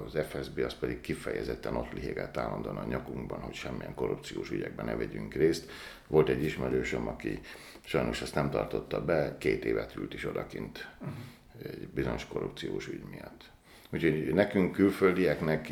az 0.05 0.19
FSB 0.29 0.59
az 0.59 0.75
pedig 0.75 1.01
kifejezetten 1.01 1.77
ott 1.77 1.93
lihegett 1.93 2.37
állandóan 2.37 2.77
a 2.77 2.85
nyakunkban, 2.85 3.41
hogy 3.41 3.55
semmilyen 3.55 3.95
korrupciós 3.95 4.51
ügyekben 4.51 4.85
ne 4.85 4.97
vegyünk 4.97 5.35
részt. 5.35 5.71
Volt 6.09 6.29
egy 6.29 6.45
ismerősöm, 6.45 7.09
aki 7.09 7.41
sajnos 7.85 8.23
ezt 8.23 8.35
nem 8.35 8.51
tartotta 8.51 9.05
be, 9.05 9.37
két 9.39 9.65
évet 9.65 9.97
ült 9.97 10.15
is 10.15 10.25
odakint 10.25 10.89
egy 11.63 11.89
bizonyos 11.95 12.27
korrupciós 12.27 12.89
ügy 12.89 13.05
miatt. 13.11 13.51
Úgyhogy 13.91 14.35
nekünk 14.35 14.73
külföldieknek 14.73 15.71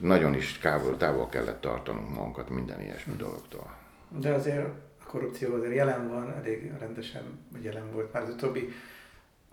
nagyon 0.00 0.34
is 0.34 0.58
távol, 0.58 0.96
távol 0.96 1.28
kellett 1.28 1.60
tartanunk 1.60 2.14
magunkat 2.14 2.50
minden 2.50 2.80
ilyesmi 2.80 3.16
dologtól. 3.16 3.84
De 4.08 4.32
azért 4.32 4.66
a 4.66 4.74
korrupció 5.06 5.54
azért 5.54 5.74
jelen 5.74 6.08
van, 6.08 6.34
elég 6.34 6.72
rendesen 6.78 7.22
jelen 7.62 7.92
volt 7.92 8.12
már 8.12 8.22
az 8.22 8.28
utóbbi 8.28 8.72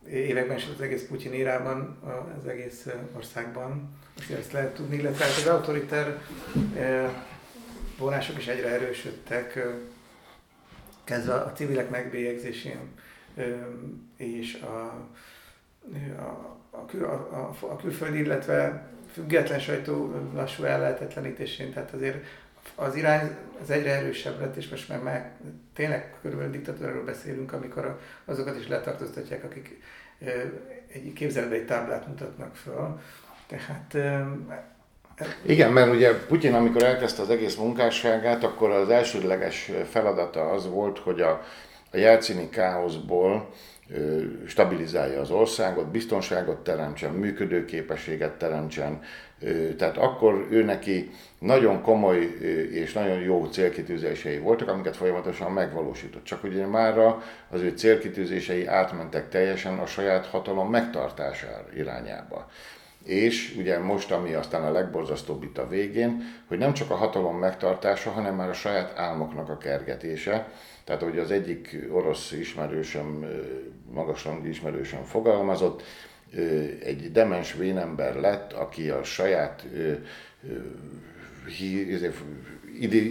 években 0.10 0.57
is 0.57 0.67
az 0.74 0.81
egész 0.81 1.07
Putyin 1.07 1.33
érában, 1.33 1.98
az 2.39 2.48
egész 2.48 2.88
országban. 3.15 3.89
Azért 4.17 4.39
ezt 4.39 4.51
lehet 4.51 4.74
tudni, 4.74 4.95
illetve 4.95 5.25
hát 5.25 5.38
az 5.38 5.48
autoriter 5.48 6.22
vonások 7.98 8.38
is 8.38 8.48
egyre 8.48 8.69
erősödtek, 8.69 9.67
kezdve 11.03 11.33
a 11.33 11.51
civilek 11.51 11.89
megbélyegzésén 11.89 12.79
és 14.17 14.62
a, 14.62 15.07
a, 16.17 16.50
a, 16.72 17.12
a, 17.12 17.55
a 17.62 17.75
külföldi, 17.75 18.19
illetve 18.19 18.88
független 19.12 19.60
sajtó 19.60 20.13
lassú 20.33 20.63
ellehetetlenítésén, 20.63 21.74
tehát 21.74 21.93
azért 21.93 22.25
az 22.75 22.96
irány 22.96 23.36
az 23.62 23.70
egyre 23.70 23.91
erősebb 23.91 24.39
lett, 24.39 24.55
és 24.55 24.70
most 24.70 24.89
már, 24.89 25.00
már 25.00 25.32
tényleg 25.74 26.15
körülbelül 26.22 26.51
diktatúráról 26.51 27.03
beszélünk, 27.03 27.53
amikor 27.53 28.00
azokat 28.25 28.60
is 28.60 28.67
letartóztatják, 28.67 29.43
akik 29.43 29.82
egy 30.93 31.13
képzelbe 31.13 31.55
egy 31.55 31.65
táblát 31.65 32.08
mutatnak 32.08 32.55
föl. 32.55 33.00
Tehát 33.48 33.96
igen, 35.41 35.72
mert 35.72 35.93
ugye 35.93 36.25
Putyin, 36.25 36.53
amikor 36.53 36.84
elkezdte 36.84 37.22
az 37.22 37.29
egész 37.29 37.55
munkásságát, 37.55 38.43
akkor 38.43 38.70
az 38.70 38.89
elsődleges 38.89 39.72
feladata 39.89 40.50
az 40.50 40.70
volt, 40.70 41.00
hogy 41.00 41.22
a, 41.22 41.41
a 41.91 41.98
jelcini 41.98 42.50
káoszból 42.50 43.50
stabilizálja 44.47 45.19
az 45.19 45.31
országot, 45.31 45.87
biztonságot 45.87 46.63
teremtsen, 46.63 47.11
működőképességet 47.11 48.31
teremtsen. 48.31 49.01
Tehát 49.77 49.97
akkor 49.97 50.47
ő 50.49 50.63
neki 50.63 51.11
nagyon 51.39 51.81
komoly 51.81 52.19
és 52.71 52.93
nagyon 52.93 53.19
jó 53.19 53.45
célkitűzései 53.45 54.37
voltak, 54.37 54.67
amiket 54.67 54.95
folyamatosan 54.95 55.51
megvalósított. 55.51 56.23
Csak 56.23 56.43
ugye 56.43 56.65
mára 56.65 57.23
az 57.49 57.61
ő 57.61 57.73
célkitűzései 57.75 58.65
átmentek 58.65 59.29
teljesen 59.29 59.77
a 59.77 59.85
saját 59.85 60.25
hatalom 60.25 60.69
megtartására 60.69 61.65
irányába. 61.75 62.49
És 63.05 63.55
ugye 63.57 63.79
most, 63.79 64.11
ami 64.11 64.33
aztán 64.33 64.63
a 64.63 64.71
legborzasztóbb 64.71 65.43
itt 65.43 65.57
a 65.57 65.67
végén, 65.67 66.23
hogy 66.47 66.57
nem 66.57 66.73
csak 66.73 66.89
a 66.89 66.95
hatalom 66.95 67.37
megtartása, 67.37 68.09
hanem 68.09 68.35
már 68.35 68.49
a 68.49 68.53
saját 68.53 68.97
álmoknak 68.99 69.49
a 69.49 69.57
kergetése. 69.57 70.47
Tehát, 70.83 71.01
hogy 71.01 71.17
az 71.17 71.31
egyik 71.31 71.77
orosz 71.91 72.31
ismerősöm, 72.31 73.25
magasrangú 73.91 74.47
ismerősöm 74.47 75.03
fogalmazott, 75.03 75.83
egy 76.83 77.11
demens 77.11 77.53
vénember 77.53 78.15
lett, 78.15 78.53
aki 78.53 78.89
a 78.89 79.03
saját 79.03 79.65
izé, 81.89 82.11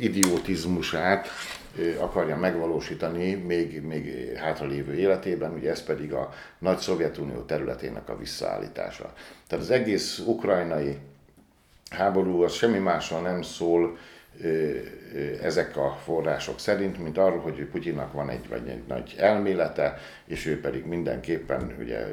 idiotizmusát 0.01 1.29
akarja 1.99 2.37
megvalósítani 2.37 3.35
még, 3.35 3.83
még 3.83 4.33
hátralévő 4.37 4.95
életében, 4.95 5.53
ugye 5.53 5.71
ez 5.71 5.85
pedig 5.85 6.13
a 6.13 6.33
nagy 6.59 6.79
Szovjetunió 6.79 7.41
területének 7.41 8.09
a 8.09 8.17
visszaállítása. 8.17 9.13
Tehát 9.47 9.65
az 9.65 9.71
egész 9.71 10.19
ukrajnai 10.19 10.97
háború 11.91 12.43
az 12.43 12.53
semmi 12.53 12.79
másról 12.79 13.21
nem 13.21 13.43
szól 13.43 13.99
ezek 15.43 15.77
a 15.77 15.99
források 16.05 16.59
szerint, 16.59 16.99
mint 16.99 17.19
arról, 17.19 17.41
hogy 17.41 17.65
Putyinnak 17.65 18.13
van 18.13 18.29
egy, 18.29 18.49
vagy 18.49 18.69
egy 18.69 18.83
nagy 18.89 19.15
elmélete, 19.19 19.99
és 20.25 20.47
ő 20.47 20.61
pedig 20.61 20.85
mindenképpen 20.85 21.77
ugye 21.79 22.07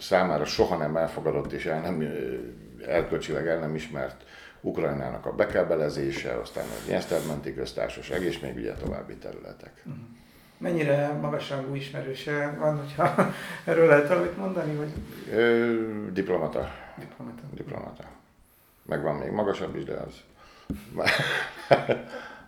számára 0.00 0.44
soha 0.44 0.76
nem 0.76 0.96
elfogadott 0.96 1.52
és 1.52 1.66
el 1.66 1.80
nem, 1.80 2.12
erkölcsileg 2.86 3.46
el 3.46 3.58
nem 3.58 3.74
ismert 3.74 4.24
Ukrajnának 4.60 5.26
a 5.26 5.32
bekábelezése, 5.32 6.40
aztán 6.40 6.64
a 6.64 6.90
Nyesztermenti 6.90 7.54
köztársaság, 7.54 8.22
és 8.22 8.38
még 8.38 8.56
ugye 8.56 8.72
további 8.72 9.14
területek. 9.14 9.82
Mhm. 9.84 9.96
Mennyire 10.58 11.12
magasrangú 11.20 11.74
ismerőse 11.74 12.56
van, 12.58 12.76
hogyha 12.78 13.32
erről 13.70 13.86
lehet 13.86 14.08
valamit 14.08 14.36
mondani? 14.36 14.74
Vagy? 14.74 14.92
Ö, 15.32 15.74
diplomata. 16.12 16.70
Diplomata. 16.98 17.42
Diplomata. 17.54 18.04
Meg 18.82 19.02
van 19.02 19.16
még 19.16 19.30
magasabb 19.30 19.76
is, 19.76 19.84
de 19.84 19.92
az... 19.92 20.14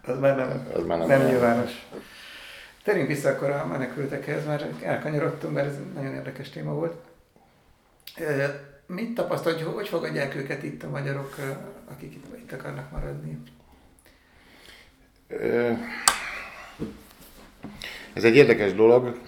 az 0.07 0.19
már 0.19 0.37
nem, 0.37 0.69
az 0.75 0.85
már 0.85 0.99
nem, 0.99 1.07
nem 1.07 1.27
nyilvános. 1.27 1.87
Térjünk 2.85 3.09
vissza 3.09 3.29
akkor 3.29 3.51
a 3.51 3.67
menekültekhez, 3.67 4.47
mert 4.47 4.83
elkanyarodtunk, 4.83 5.55
mert 5.55 5.67
ez 5.67 5.79
nagyon 5.95 6.15
érdekes 6.15 6.51
téma 6.51 6.73
volt. 6.73 6.95
Mit 8.87 9.15
tapasztal, 9.15 9.53
hogy 9.53 9.63
hogy 9.63 9.89
fogadják 9.89 10.35
őket 10.35 10.63
itt 10.63 10.83
a 10.83 10.89
magyarok, 10.89 11.37
akik 11.91 12.15
itt, 12.15 12.37
itt 12.37 12.53
akarnak 12.53 12.91
maradni? 12.91 13.39
Ez 18.13 18.25
egy 18.25 18.37
érdekes 18.37 18.75
dolog. 18.75 19.19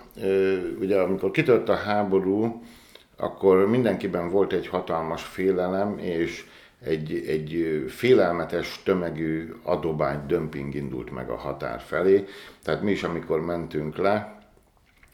Ugye 0.81 1.01
amikor 1.01 1.31
kitört 1.31 1.69
a 1.69 1.77
háború, 1.77 2.63
akkor 3.17 3.69
mindenkiben 3.69 4.31
volt 4.31 4.53
egy 4.53 4.69
hatalmas 4.69 5.23
félelem, 5.23 5.99
és 5.99 6.45
egy, 6.85 7.25
egy 7.27 7.85
félelmetes 7.89 8.83
tömegű 8.85 9.53
adobány 9.63 10.27
dömping 10.27 10.75
indult 10.75 11.11
meg 11.11 11.31
a 11.31 11.37
határ 11.37 11.81
felé. 11.81 12.25
Tehát 12.63 12.83
mi 12.83 12.91
is, 12.91 13.03
amikor 13.03 13.41
mentünk 13.41 13.97
le, 13.97 14.39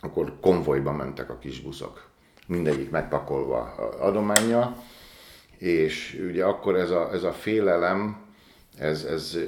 akkor 0.01 0.35
konvojba 0.41 0.93
mentek 0.93 1.31
a 1.31 1.39
kis 1.39 1.61
buszok. 1.61 2.09
Mindegyik 2.47 2.91
megpakolva 2.91 3.61
adományjal. 4.01 4.77
És 5.59 6.25
ugye 6.29 6.45
akkor 6.45 6.77
ez 6.77 6.91
a, 6.91 7.13
ez 7.13 7.23
a 7.23 7.33
félelem, 7.33 8.17
ez, 8.79 9.05
ez 9.05 9.39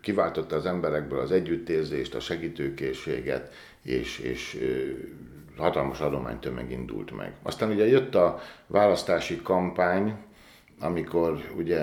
kiváltotta 0.00 0.56
az 0.56 0.66
emberekből 0.66 1.18
az 1.18 1.32
együttérzést, 1.32 2.14
a 2.14 2.20
segítőkészséget, 2.20 3.54
és, 3.82 4.18
és 4.18 4.58
hatalmas 5.56 6.00
adománytömeg 6.00 6.70
indult 6.70 7.16
meg. 7.16 7.32
Aztán 7.42 7.70
ugye 7.70 7.86
jött 7.86 8.14
a 8.14 8.40
választási 8.66 9.40
kampány, 9.42 10.16
amikor 10.80 11.52
ugye 11.56 11.78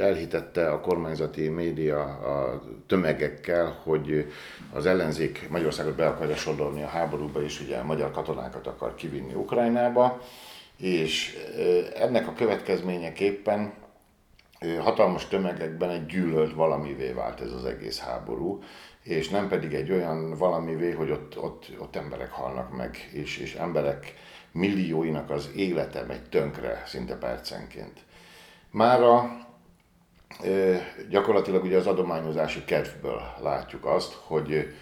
elhitette 0.00 0.70
a 0.70 0.80
kormányzati 0.80 1.48
média 1.48 2.02
a 2.02 2.62
tömegekkel, 2.86 3.80
hogy 3.82 4.32
az 4.72 4.86
ellenzék 4.86 5.48
Magyarországot 5.50 5.94
be 5.94 6.06
akarja 6.06 6.36
sodorni 6.36 6.82
a 6.82 6.86
háborúba, 6.86 7.42
és 7.42 7.60
ugye 7.60 7.76
a 7.76 7.84
magyar 7.84 8.10
katonákat 8.10 8.66
akar 8.66 8.94
kivinni 8.94 9.34
Ukrajnába, 9.34 10.20
és 10.76 11.36
ennek 11.94 12.28
a 12.28 12.32
következményeképpen 12.32 13.72
hatalmas 14.78 15.28
tömegekben 15.28 15.90
egy 15.90 16.06
gyűlölt 16.06 16.54
valamivé 16.54 17.10
vált 17.10 17.40
ez 17.40 17.52
az 17.52 17.64
egész 17.64 17.98
háború, 17.98 18.62
és 19.02 19.28
nem 19.28 19.48
pedig 19.48 19.74
egy 19.74 19.90
olyan 19.90 20.36
valamivé, 20.36 20.90
hogy 20.90 21.10
ott, 21.10 21.38
ott, 21.38 21.70
ott 21.78 21.96
emberek 21.96 22.30
halnak 22.30 22.76
meg, 22.76 23.10
és, 23.12 23.38
és 23.38 23.54
emberek 23.54 24.14
millióinak 24.52 25.30
az 25.30 25.50
élete 25.56 26.02
megy 26.02 26.22
tönkre 26.22 26.82
szinte 26.86 27.16
percenként. 27.16 28.00
Mára 28.72 29.46
gyakorlatilag 31.08 31.64
ugye 31.64 31.76
az 31.76 31.86
adományozási 31.86 32.64
kedvből 32.64 33.22
látjuk 33.42 33.84
azt, 33.84 34.12
hogy 34.12 34.74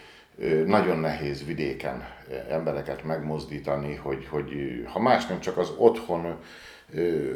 nagyon 0.67 0.99
nehéz 0.99 1.45
vidéken 1.45 2.09
embereket 2.49 3.05
megmozdítani, 3.05 3.95
hogy, 3.95 4.27
hogy 4.27 4.51
ha 4.87 5.01
más 5.01 5.27
nem 5.27 5.41
csak 5.41 5.59
az 5.59 5.73
otthon 5.77 6.37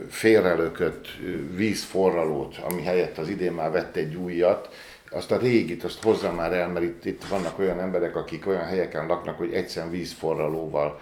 félrelökött 0.09 1.07
vízforralót, 1.55 2.57
ami 2.57 2.83
helyett 2.83 3.19
az 3.19 3.29
idén 3.29 3.53
már 3.53 3.71
vett 3.71 3.97
egy 3.97 4.15
újat, 4.15 4.75
azt 5.11 5.31
a 5.31 5.39
régit, 5.39 5.85
azt 5.85 6.03
hozza 6.03 6.33
már 6.33 6.53
el, 6.53 6.69
mert 6.69 6.85
itt, 6.85 7.05
itt 7.05 7.25
vannak 7.25 7.59
olyan 7.59 7.81
emberek, 7.81 8.17
akik 8.17 8.47
olyan 8.47 8.65
helyeken 8.65 9.07
laknak, 9.07 9.39
hogy 9.39 9.53
egyszer 9.53 9.91
vízforralóval 9.91 11.01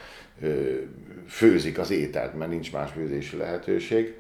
főzik 1.29 1.79
az 1.79 1.91
ételt, 1.91 2.35
mert 2.35 2.51
nincs 2.51 2.73
más 2.73 2.91
főzési 2.91 3.37
lehetőség 3.37 4.15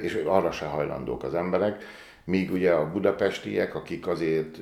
és 0.00 0.22
arra 0.26 0.52
se 0.52 0.64
hajlandók 0.64 1.22
az 1.22 1.34
emberek, 1.34 1.84
míg 2.24 2.52
ugye 2.52 2.72
a 2.72 2.90
budapestiek, 2.90 3.74
akik 3.74 4.06
azért 4.06 4.58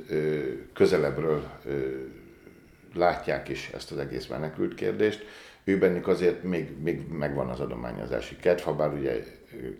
közelebbről 0.74 1.50
látják 2.94 3.48
is 3.48 3.70
ezt 3.74 3.92
az 3.92 3.98
egész 3.98 4.26
menekült 4.26 4.74
kérdést, 4.74 5.26
ő 5.64 5.78
bennük 5.78 6.08
azért 6.08 6.42
még, 6.42 6.82
még 6.82 7.08
megvan 7.08 7.48
az 7.48 7.60
adományozási 7.60 8.36
kedv, 8.36 8.62
ha 8.62 8.74
bár 8.74 8.92
ugye 8.92 9.24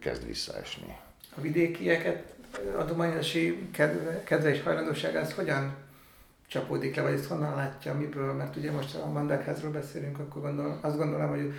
kezd 0.00 0.26
visszaesni. 0.26 0.96
A 1.36 1.40
vidékieket 1.40 2.34
adományozási 2.76 3.68
kedve, 3.72 4.22
kedve 4.24 4.50
és 4.50 4.62
hajlandóság, 4.62 5.16
az 5.16 5.32
hogyan 5.32 5.74
csapódik 6.46 6.96
le, 6.96 7.02
vagy 7.02 7.12
ezt 7.12 7.26
honnan 7.26 7.54
látja, 7.54 7.94
miből, 7.94 8.32
mert 8.32 8.56
ugye 8.56 8.70
most 8.70 8.94
a 8.94 9.10
mandákházról 9.10 9.70
beszélünk, 9.70 10.18
akkor 10.18 10.42
gondolom, 10.42 10.78
azt 10.80 10.96
gondolom, 10.96 11.28
hogy 11.28 11.52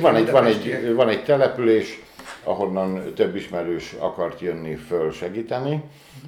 van 0.00 0.16
egy, 0.16 0.30
van, 0.30 0.46
egy, 0.46 0.94
van 0.94 1.08
egy 1.08 1.24
település, 1.24 2.02
ahonnan 2.44 3.14
több 3.14 3.36
ismerős 3.36 3.92
akart 3.92 4.40
jönni 4.40 4.74
föl 4.74 5.10
segíteni, 5.10 5.82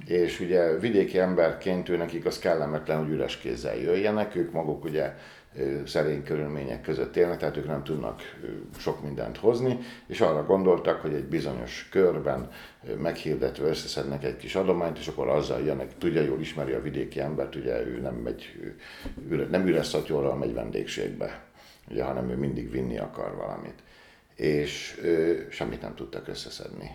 és 0.06 0.40
ugye 0.40 0.78
vidéki 0.78 1.18
emberként 1.18 1.88
ő 1.88 1.96
nekik 1.96 2.26
az 2.26 2.38
kellemetlen, 2.38 2.98
hogy 2.98 3.12
üres 3.12 3.38
kézzel 3.38 3.76
jöjjenek, 3.76 4.36
ők 4.36 4.52
maguk 4.52 4.84
ugye 4.84 5.12
szerény 5.86 6.22
körülmények 6.22 6.80
között 6.80 7.16
élnek, 7.16 7.38
tehát 7.38 7.56
ők 7.56 7.66
nem 7.66 7.84
tudnak 7.84 8.20
sok 8.78 9.02
mindent 9.02 9.36
hozni, 9.36 9.78
és 10.06 10.20
arra 10.20 10.44
gondoltak, 10.44 11.00
hogy 11.00 11.14
egy 11.14 11.24
bizonyos 11.24 11.88
körben 11.90 12.48
meghirdetve 12.98 13.66
összeszednek 13.66 14.24
egy 14.24 14.36
kis 14.36 14.54
adományt, 14.54 14.98
és 14.98 15.06
akkor 15.06 15.28
azzal 15.28 15.60
jönnek, 15.60 15.98
tudja, 15.98 16.22
jól 16.22 16.40
ismeri 16.40 16.72
a 16.72 16.82
vidéki 16.82 17.20
embert, 17.20 17.54
ugye 17.54 17.86
ő 17.86 18.00
nem 18.00 18.14
megy, 18.14 18.72
nem 19.50 19.66
üres 19.66 19.86
szatyorral 19.86 20.36
megy 20.36 20.54
vendégségbe 20.54 21.51
ugye, 21.88 22.04
hanem 22.04 22.30
ő 22.30 22.36
mindig 22.36 22.70
vinni 22.70 22.98
akar 22.98 23.34
valamit. 23.34 23.82
És 24.34 24.98
ö, 25.02 25.40
semmit 25.50 25.80
nem 25.80 25.94
tudtak 25.94 26.28
összeszedni 26.28 26.90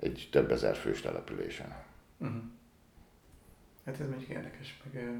egy 0.00 0.28
több 0.32 0.50
ezer 0.50 0.76
fős 0.76 1.00
településen. 1.00 1.74
Uh-huh. 2.18 2.42
Hát 3.86 4.00
ez 4.00 4.08
még 4.18 4.28
érdekes, 4.28 4.80
meg 4.84 5.04
ö, 5.04 5.10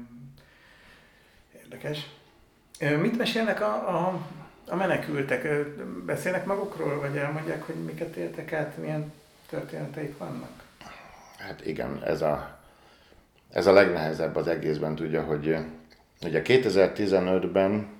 érdekes. 1.57 2.09
Ö, 2.79 2.97
mit 2.97 3.17
mesélnek 3.17 3.61
a, 3.61 4.07
a, 4.07 4.27
a 4.67 4.75
menekültek? 4.75 5.43
Ö, 5.43 5.63
beszélnek 6.05 6.45
magukról, 6.45 6.99
vagy 6.99 7.17
elmondják, 7.17 7.63
hogy 7.63 7.75
miket 7.75 8.15
éltek 8.15 8.53
át, 8.53 8.77
milyen 8.77 9.13
történeteik 9.49 10.17
vannak? 10.17 10.63
Hát 11.37 11.65
igen, 11.65 12.03
ez 12.03 12.21
a, 12.21 12.59
ez 13.51 13.65
a 13.65 13.71
legnehezebb 13.71 14.35
az 14.35 14.47
egészben, 14.47 14.95
tudja, 14.95 15.23
hogy 15.23 15.57
ugye 16.21 16.41
2015-ben 16.45 17.96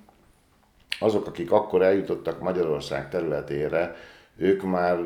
azok, 1.00 1.28
akik 1.28 1.52
akkor 1.52 1.82
eljutottak 1.82 2.42
Magyarország 2.42 3.10
területére, 3.10 3.96
ők 4.38 4.64
már 4.64 5.00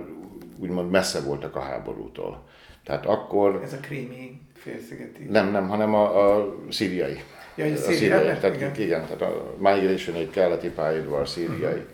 úgymond 0.59 0.91
messze 0.91 1.21
voltak 1.21 1.55
a 1.55 1.59
háborútól. 1.59 2.43
Tehát 2.83 3.05
akkor... 3.05 3.61
Ez 3.63 3.73
a 3.73 3.79
krími 3.81 4.41
félszigeti... 4.53 5.23
Nem, 5.29 5.51
nem, 5.51 5.67
hanem 5.67 5.93
a, 5.93 6.35
a 6.35 6.55
szíriai. 6.69 7.23
Ja, 7.55 7.65
a 7.65 7.75
szíriai. 7.75 8.23
Tehát, 8.23 8.55
igen. 8.55 8.75
igen, 8.75 9.05
tehát 9.05 9.21
a 9.21 9.55
migration 9.57 10.15
egy 10.15 10.29
keleti 10.29 10.69
pályaudvar 10.69 11.27
szíriai. 11.27 11.85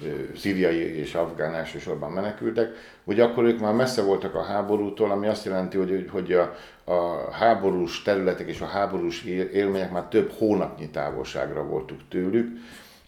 Uh-huh. 0.00 0.36
szíriai 0.36 0.98
és 0.98 1.14
afgán 1.14 1.54
elsősorban 1.54 2.12
menekültek, 2.12 2.68
hogy 3.04 3.20
akkor 3.20 3.44
ők 3.44 3.60
már 3.60 3.74
messze 3.74 4.02
voltak 4.02 4.34
a 4.34 4.42
háborútól, 4.42 5.10
ami 5.10 5.26
azt 5.26 5.44
jelenti, 5.44 5.76
hogy, 5.76 6.08
hogy 6.10 6.32
a, 6.32 6.56
a 6.84 7.30
háborús 7.30 8.02
területek 8.02 8.48
és 8.48 8.60
a 8.60 8.66
háborús 8.66 9.24
élmények 9.52 9.90
már 9.90 10.04
több 10.04 10.30
hónapnyi 10.30 10.88
távolságra 10.88 11.64
voltuk 11.64 12.00
tőlük, 12.08 12.58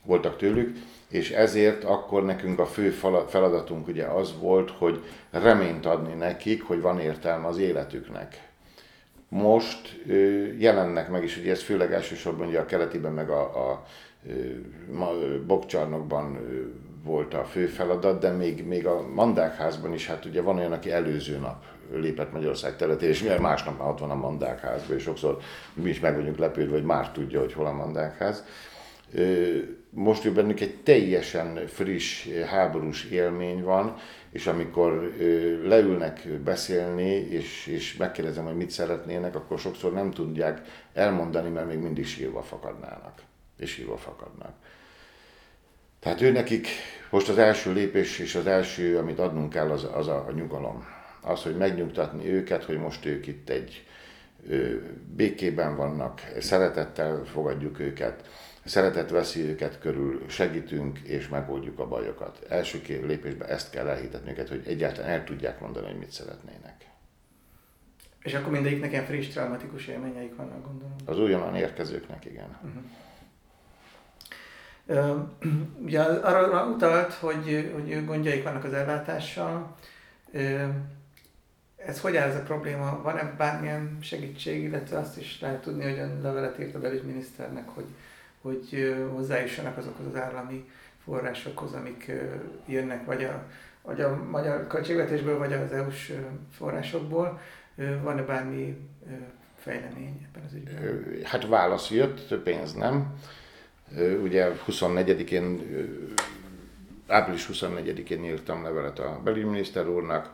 voltak 0.04 0.36
tőlük, 0.36 0.76
és 1.08 1.30
ezért 1.30 1.84
akkor 1.84 2.24
nekünk 2.24 2.58
a 2.58 2.66
fő 2.66 2.90
feladatunk 3.28 3.88
ugye 3.88 4.04
az 4.04 4.34
volt, 4.40 4.70
hogy 4.70 5.02
reményt 5.30 5.86
adni 5.86 6.14
nekik, 6.14 6.62
hogy 6.62 6.80
van 6.80 7.00
értelme 7.00 7.46
az 7.46 7.58
életüknek. 7.58 8.48
Most 9.28 10.04
jelennek 10.58 11.10
meg 11.10 11.24
is, 11.24 11.36
ugye 11.36 11.50
ez 11.50 11.62
főleg 11.62 11.92
elsősorban 11.92 12.46
ugye 12.46 12.60
a 12.60 12.64
keletiben 12.64 13.12
meg 13.12 13.30
a, 13.30 13.70
a, 13.70 13.86
bokcsarnokban 15.46 16.38
volt 17.04 17.34
a 17.34 17.44
fő 17.44 17.66
feladat, 17.66 18.20
de 18.20 18.30
még, 18.30 18.66
még 18.66 18.86
a 18.86 19.06
mandákházban 19.14 19.92
is, 19.92 20.06
hát 20.06 20.24
ugye 20.24 20.42
van 20.42 20.58
olyan, 20.58 20.72
aki 20.72 20.90
előző 20.90 21.38
nap 21.38 21.64
lépett 21.92 22.32
Magyarország 22.32 22.76
területére, 22.76 23.10
és 23.10 23.22
mivel 23.22 23.40
másnap 23.40 23.78
már 23.78 23.88
ott 23.88 23.98
van 23.98 24.10
a 24.10 24.14
mandákházban, 24.14 24.96
és 24.96 25.02
sokszor 25.02 25.38
mi 25.74 25.88
is 25.88 26.00
meg 26.00 26.14
vagyunk 26.16 26.38
lepődve, 26.38 26.72
hogy 26.72 26.84
már 26.84 27.12
tudja, 27.12 27.40
hogy 27.40 27.52
hol 27.52 27.66
a 27.66 27.72
mandákház 27.72 28.44
most 29.94 30.24
ő 30.24 30.32
bennük 30.32 30.60
egy 30.60 30.76
teljesen 30.76 31.66
friss 31.66 32.28
háborús 32.46 33.04
élmény 33.04 33.62
van, 33.62 33.96
és 34.30 34.46
amikor 34.46 35.14
leülnek 35.64 36.28
beszélni, 36.28 37.10
és, 37.10 37.66
és 37.66 37.96
megkérdezem, 37.96 38.44
hogy 38.44 38.56
mit 38.56 38.70
szeretnének, 38.70 39.34
akkor 39.34 39.58
sokszor 39.58 39.92
nem 39.92 40.10
tudják 40.10 40.60
elmondani, 40.92 41.50
mert 41.50 41.66
még 41.66 41.78
mindig 41.78 42.06
sírva 42.06 42.42
fakadnának. 42.42 43.22
És 43.56 43.70
sírva 43.70 43.96
fakadnak. 43.96 44.54
Tehát 46.00 46.20
ő 46.20 46.30
nekik 46.30 46.68
most 47.10 47.28
az 47.28 47.38
első 47.38 47.72
lépés 47.72 48.18
és 48.18 48.34
az 48.34 48.46
első, 48.46 48.98
amit 48.98 49.18
adnunk 49.18 49.52
kell, 49.52 49.70
az, 49.70 49.86
az 49.94 50.08
a, 50.08 50.24
a 50.28 50.32
nyugalom. 50.32 50.86
Az, 51.20 51.42
hogy 51.42 51.56
megnyugtatni 51.56 52.28
őket, 52.28 52.64
hogy 52.64 52.78
most 52.78 53.04
ők 53.04 53.26
itt 53.26 53.48
egy 53.48 53.86
békében 55.16 55.76
vannak, 55.76 56.20
szeretettel 56.38 57.24
fogadjuk 57.24 57.78
őket, 57.78 58.28
Szeretet 58.64 59.10
veszi 59.10 59.40
őket 59.40 59.78
körül, 59.78 60.24
segítünk 60.28 60.98
és 60.98 61.28
megoldjuk 61.28 61.78
a 61.78 61.88
bajokat. 61.88 62.46
Első 62.48 62.80
lépésben 62.86 63.48
ezt 63.48 63.70
kell 63.70 63.88
elhitetni 63.88 64.30
őket, 64.30 64.48
hogy 64.48 64.62
egyáltalán 64.66 65.10
el 65.10 65.24
tudják 65.24 65.60
mondani, 65.60 65.86
hogy 65.86 65.98
mit 65.98 66.10
szeretnének. 66.10 66.88
És 68.22 68.34
akkor 68.34 68.52
mindegyiknek 68.52 68.92
ilyen 68.92 69.04
friss, 69.04 69.28
traumatikus 69.28 69.86
élményeik 69.86 70.36
vannak, 70.36 70.66
gondolom. 70.66 70.96
Az 71.04 71.18
újonnan 71.18 71.54
érkezőknek, 71.54 72.24
igen. 72.24 72.58
Uh-huh. 72.62 72.82
Ugye 75.86 76.00
arra 76.02 76.66
utalt, 76.66 77.12
hogy, 77.12 77.70
hogy 77.74 78.04
gondjaik 78.04 78.42
vannak 78.42 78.64
az 78.64 78.72
ellátással. 78.72 79.76
Ez 81.76 82.00
hogy 82.00 82.16
áll 82.16 82.28
ez 82.28 82.36
a 82.36 82.42
probléma? 82.42 83.02
Van-e 83.02 83.34
bármilyen 83.38 83.98
segítség, 84.00 84.62
illetve 84.62 84.98
azt 84.98 85.18
is 85.18 85.40
lehet 85.40 85.60
tudni, 85.60 85.82
hogy 85.82 85.98
a 85.98 86.18
levelet 86.22 86.58
írt 86.58 86.74
a 86.74 86.80
belügyminiszternek, 86.80 87.68
hogy, 87.68 87.86
hogy 88.44 88.94
hozzájussanak 89.12 89.76
azokhoz 89.76 90.06
az 90.06 90.16
állami 90.16 90.70
forrásokhoz, 91.04 91.72
amik 91.72 92.12
jönnek, 92.66 93.06
vagy 93.06 93.24
a, 93.24 93.46
vagy 93.82 94.00
a 94.00 94.24
magyar 94.30 94.66
költségvetésből, 94.66 95.38
vagy 95.38 95.52
az 95.52 95.72
EU-s 95.72 96.12
forrásokból. 96.50 97.40
Van-e 98.02 98.22
bármi 98.22 98.76
fejlemény 99.56 100.26
ebben 100.28 100.42
az 100.46 100.52
ügyben? 100.54 101.06
Hát 101.24 101.46
válasz 101.46 101.90
jött, 101.90 102.34
pénz 102.42 102.74
nem. 102.74 103.14
Ugye 104.22 104.52
24-én, 104.68 105.60
április 107.06 107.48
24-én 107.52 108.24
írtam 108.24 108.62
levelet 108.62 108.98
a 108.98 109.20
belügyminiszter 109.24 109.88
úrnak, 109.88 110.30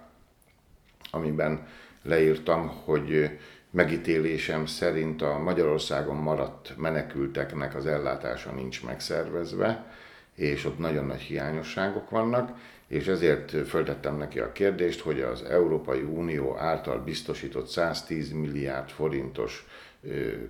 amiben 1.11 1.67
leírtam, 2.03 2.69
hogy 2.85 3.39
megítélésem 3.71 4.67
szerint 4.67 5.23
a 5.23 5.39
Magyarországon 5.39 6.17
maradt 6.17 6.75
menekülteknek 6.77 7.75
az 7.75 7.87
ellátása 7.87 8.53
nincs 8.53 8.85
megszervezve, 8.85 9.87
és 10.35 10.65
ott 10.65 10.79
nagyon 10.79 11.05
nagy 11.05 11.21
hiányosságok 11.21 12.11
vannak, 12.11 12.59
és 12.87 13.07
ezért 13.07 13.69
föltettem 13.69 14.17
neki 14.17 14.39
a 14.39 14.53
kérdést, 14.53 15.01
hogy 15.01 15.21
az 15.21 15.43
Európai 15.43 16.01
Unió 16.01 16.57
által 16.59 16.99
biztosított 16.99 17.67
110 17.67 18.33
milliárd 18.33 18.89
forintos 18.89 19.67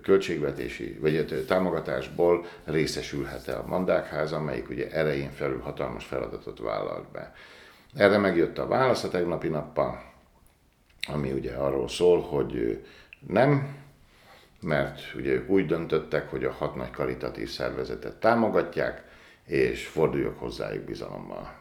költségvetési, 0.03 0.97
vagy 1.01 1.45
támogatásból 1.47 2.45
részesülhet-e 2.63 3.57
a 3.57 3.67
mandákház, 3.67 4.31
amelyik 4.31 4.69
ugye 4.69 4.91
erején 4.91 5.31
felül 5.31 5.59
hatalmas 5.59 6.05
feladatot 6.05 6.59
vállalt 6.59 7.11
be. 7.11 7.33
Erre 7.95 8.17
megjött 8.17 8.57
a 8.57 8.67
válasz 8.67 9.03
a 9.03 9.09
tegnapi 9.09 9.47
nappal, 9.47 10.03
ami 11.07 11.31
ugye 11.31 11.53
arról 11.53 11.87
szól, 11.87 12.21
hogy 12.21 12.83
nem, 13.27 13.75
mert 14.61 15.13
ugye 15.15 15.31
ők 15.31 15.49
úgy 15.49 15.65
döntöttek, 15.65 16.29
hogy 16.29 16.43
a 16.43 16.51
hat 16.51 16.75
nagy 16.75 16.91
karitatív 16.91 17.49
szervezetet 17.49 18.15
támogatják, 18.15 19.03
és 19.45 19.87
forduljak 19.87 20.39
hozzájuk 20.39 20.83
bizalommal. 20.83 21.53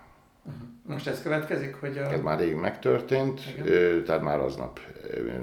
Uh-huh. 0.45 0.69
Most 0.87 1.07
ez 1.07 1.23
következik, 1.23 1.75
hogy 1.75 1.99
a... 1.99 2.13
Ez 2.13 2.21
már 2.21 2.39
rég 2.39 2.55
megtörtént, 2.55 3.41
Igen. 3.59 4.05
tehát 4.05 4.23
már 4.23 4.41
aznap 4.41 4.81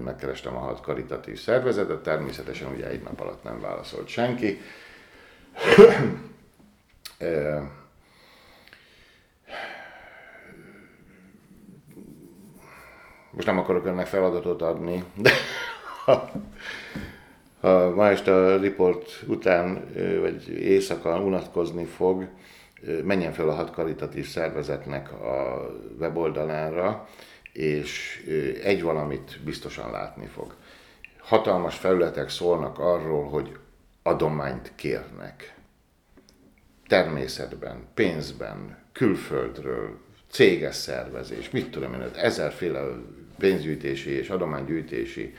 megkerestem 0.03 0.55
a 0.55 0.59
hat 0.59 0.81
karitatív 0.81 1.39
szervezetet, 1.39 2.03
természetesen 2.03 2.71
ugye 2.71 2.87
egy 2.87 3.01
nap 3.01 3.19
alatt 3.19 3.43
nem 3.43 3.61
válaszolt 3.61 4.07
senki. 4.07 4.59
Most 13.31 13.47
nem 13.47 13.57
akarok 13.57 13.85
önnek 13.85 14.05
feladatot 14.05 14.61
adni, 14.61 15.03
de 15.15 15.31
ha, 16.07 16.31
ma 17.95 18.09
este 18.09 18.33
a 18.33 18.57
riport 18.57 19.23
után, 19.27 19.85
vagy 20.19 20.49
éjszaka 20.49 21.19
unatkozni 21.21 21.85
fog, 21.85 22.27
menjen 23.03 23.33
fel 23.33 23.49
a 23.49 23.53
hat 23.53 23.71
karitatív 23.71 24.27
szervezetnek 24.27 25.11
a 25.11 25.69
weboldalára, 25.99 27.07
és 27.53 28.23
egy 28.63 28.81
valamit 28.81 29.39
biztosan 29.45 29.91
látni 29.91 30.25
fog. 30.25 30.55
Hatalmas 31.19 31.75
felületek 31.75 32.29
szólnak 32.29 32.79
arról, 32.79 33.29
hogy 33.29 33.57
adományt 34.03 34.71
kérnek. 34.75 35.55
Természetben, 36.87 37.87
pénzben, 37.93 38.77
külföldről, 38.91 39.97
céges 40.31 40.75
szervezés, 40.75 41.49
mit 41.49 41.71
tudom 41.71 41.93
én, 41.93 42.03
ezerféle 42.15 42.81
pénzgyűjtési 43.37 44.09
és 44.09 44.29
adománygyűjtési 44.29 45.33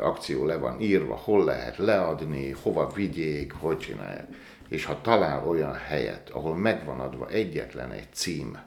akció 0.00 0.44
le 0.44 0.56
van 0.56 0.80
írva, 0.80 1.14
hol 1.14 1.44
lehet 1.44 1.76
leadni, 1.76 2.50
hova 2.50 2.90
vigyék, 2.94 3.52
hogy 3.52 3.78
csinálják 3.78 4.28
és 4.68 4.84
ha 4.84 5.00
talál 5.00 5.48
olyan 5.48 5.74
helyet, 5.74 6.30
ahol 6.30 6.56
megvan 6.56 7.00
adva 7.00 7.28
egyetlen 7.28 7.92
egy 7.92 8.08
cím, 8.12 8.58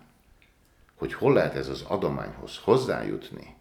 hogy 0.95 1.13
hol 1.13 1.33
lehet 1.33 1.55
ez 1.55 1.67
az 1.67 1.81
adományhoz 1.81 2.57
hozzájutni, 2.57 3.55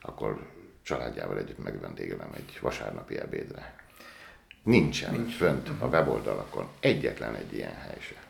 akkor 0.00 0.46
családjával 0.82 1.38
együtt 1.38 1.62
megvendégelem 1.62 2.30
egy 2.36 2.58
vasárnapi 2.60 3.18
ebédre. 3.18 3.74
Nincsen 4.62 5.12
Nincs. 5.12 5.34
fönt 5.34 5.68
a 5.78 5.86
weboldalakon 5.86 6.68
egyetlen 6.80 7.34
egy 7.34 7.54
ilyen 7.54 7.74
hely 7.74 8.00
se. 8.00 8.22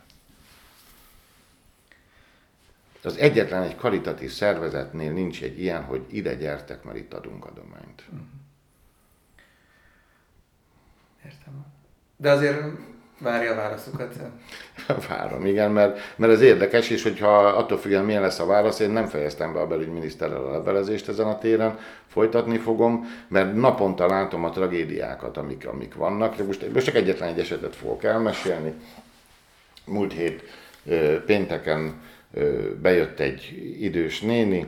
Az 3.02 3.16
egyetlen 3.16 3.62
egy 3.62 3.76
karitatív 3.76 4.30
szervezetnél 4.30 5.12
nincs 5.12 5.42
egy 5.42 5.60
ilyen, 5.60 5.84
hogy 5.84 6.06
ide 6.10 6.34
gyertek, 6.34 6.84
mert 6.84 6.96
itt 6.96 7.14
adunk 7.14 7.46
adományt. 7.46 8.04
Értem. 11.24 11.66
De 12.16 12.30
azért 12.30 12.58
Várja 13.18 13.52
a 13.52 13.54
válaszokat. 13.54 14.14
Várom, 15.08 15.46
igen, 15.46 15.70
mert, 15.70 15.98
mert 16.16 16.32
ez 16.32 16.40
érdekes, 16.40 16.90
és 16.90 17.02
hogyha 17.02 17.38
attól 17.38 17.78
függően 17.78 18.04
milyen 18.04 18.22
lesz 18.22 18.38
a 18.38 18.46
válasz, 18.46 18.78
én 18.78 18.90
nem 18.90 19.06
fejeztem 19.06 19.52
be 19.52 19.60
a 19.60 19.66
belügyminiszterrel 19.66 20.44
a 20.44 20.50
levelezést 20.50 21.08
ezen 21.08 21.26
a 21.26 21.38
téren, 21.38 21.78
folytatni 22.06 22.58
fogom, 22.58 23.06
mert 23.28 23.54
naponta 23.54 24.06
látom 24.06 24.44
a 24.44 24.50
tragédiákat, 24.50 25.36
amik, 25.36 25.66
amik 25.66 25.94
vannak. 25.94 26.46
Most, 26.46 26.72
most 26.72 26.84
csak 26.84 26.94
egyetlen 26.94 27.28
egy 27.28 27.38
esetet 27.38 27.76
fogok 27.76 28.04
elmesélni. 28.04 28.72
Múlt 29.86 30.12
hét 30.12 30.42
pénteken 31.26 32.02
bejött 32.82 33.20
egy 33.20 33.72
idős 33.80 34.20
néni, 34.20 34.66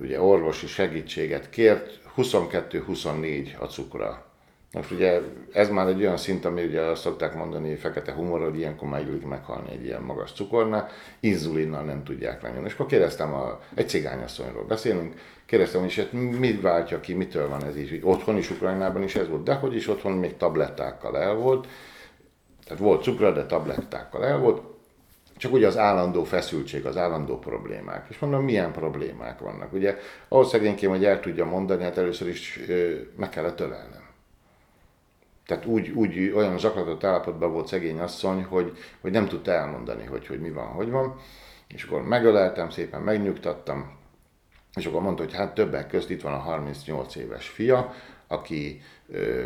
ugye 0.00 0.22
orvosi 0.22 0.66
segítséget 0.66 1.50
kért, 1.50 1.98
22-24 2.16 3.58
a 3.58 3.64
cukra 3.64 4.27
most 4.72 4.90
ugye 4.90 5.20
ez 5.52 5.68
már 5.68 5.86
egy 5.86 6.00
olyan 6.00 6.16
szint, 6.16 6.44
ami 6.44 6.64
ugye 6.64 6.80
azt 6.80 7.02
szokták 7.02 7.34
mondani, 7.34 7.74
fekete 7.74 8.12
humor, 8.12 8.40
hogy 8.40 8.58
ilyenkor 8.58 8.88
már 8.88 9.00
illik 9.00 9.26
meghalni 9.26 9.70
egy 9.70 9.84
ilyen 9.84 10.02
magas 10.02 10.32
cukornál, 10.32 10.88
inzulinnal 11.20 11.82
nem 11.82 12.04
tudják 12.04 12.42
lenyomni. 12.42 12.66
És 12.66 12.74
akkor 12.74 12.86
kérdeztem, 12.86 13.34
a, 13.34 13.60
egy 13.74 13.88
cigányasszonyról 13.88 14.64
beszélünk, 14.64 15.14
kérdeztem, 15.46 15.80
hogy 15.80 15.94
hát 15.94 16.12
mi 16.12 16.52
váltja 16.52 17.00
ki, 17.00 17.14
mitől 17.14 17.48
van 17.48 17.64
ez 17.64 17.76
így, 17.76 18.00
otthon 18.02 18.36
is, 18.36 18.50
Ukrajnában 18.50 19.02
is 19.02 19.16
ez 19.16 19.28
volt, 19.28 19.42
de 19.42 19.54
hogy 19.54 19.74
is 19.74 19.88
otthon 19.88 20.12
még 20.12 20.36
tablettákkal 20.36 21.18
el 21.18 21.34
volt, 21.34 21.66
tehát 22.64 22.82
volt 22.82 23.02
cukra, 23.02 23.32
de 23.32 23.46
tablettákkal 23.46 24.24
el 24.24 24.38
volt, 24.38 24.62
csak 25.36 25.52
ugye 25.52 25.66
az 25.66 25.76
állandó 25.76 26.24
feszültség, 26.24 26.86
az 26.86 26.96
állandó 26.96 27.38
problémák. 27.38 28.06
És 28.08 28.18
mondom, 28.18 28.44
milyen 28.44 28.72
problémák 28.72 29.38
vannak. 29.38 29.72
Ugye 29.72 29.98
ahhoz 30.28 30.48
szegényként, 30.48 30.92
hogy 30.92 31.04
el 31.04 31.20
tudja 31.20 31.44
mondani, 31.44 31.82
hát 31.82 31.98
először 31.98 32.28
is 32.28 32.60
meg 33.16 33.28
kellett 33.28 33.60
ölelnem. 33.60 33.97
Tehát 35.48 35.66
úgy, 35.66 35.88
úgy 35.88 36.32
olyan 36.34 36.58
zaklatott 36.58 37.04
állapotban 37.04 37.52
volt 37.52 37.66
szegény 37.66 37.98
asszony, 37.98 38.44
hogy, 38.44 38.78
hogy 39.00 39.10
nem 39.10 39.28
tudta 39.28 39.50
elmondani, 39.50 40.04
hogy, 40.04 40.26
hogy 40.26 40.40
mi 40.40 40.50
van, 40.50 40.66
hogy 40.66 40.90
van. 40.90 41.20
És 41.68 41.82
akkor 41.84 42.02
megöleltem, 42.02 42.70
szépen 42.70 43.00
megnyugtattam, 43.00 43.98
és 44.74 44.86
akkor 44.86 45.02
mondta, 45.02 45.22
hogy 45.22 45.34
hát 45.34 45.54
többek 45.54 45.88
közt 45.88 46.10
itt 46.10 46.22
van 46.22 46.32
a 46.32 46.38
38 46.38 47.14
éves 47.14 47.48
fia, 47.48 47.94
aki 48.26 48.82
ö, 49.08 49.44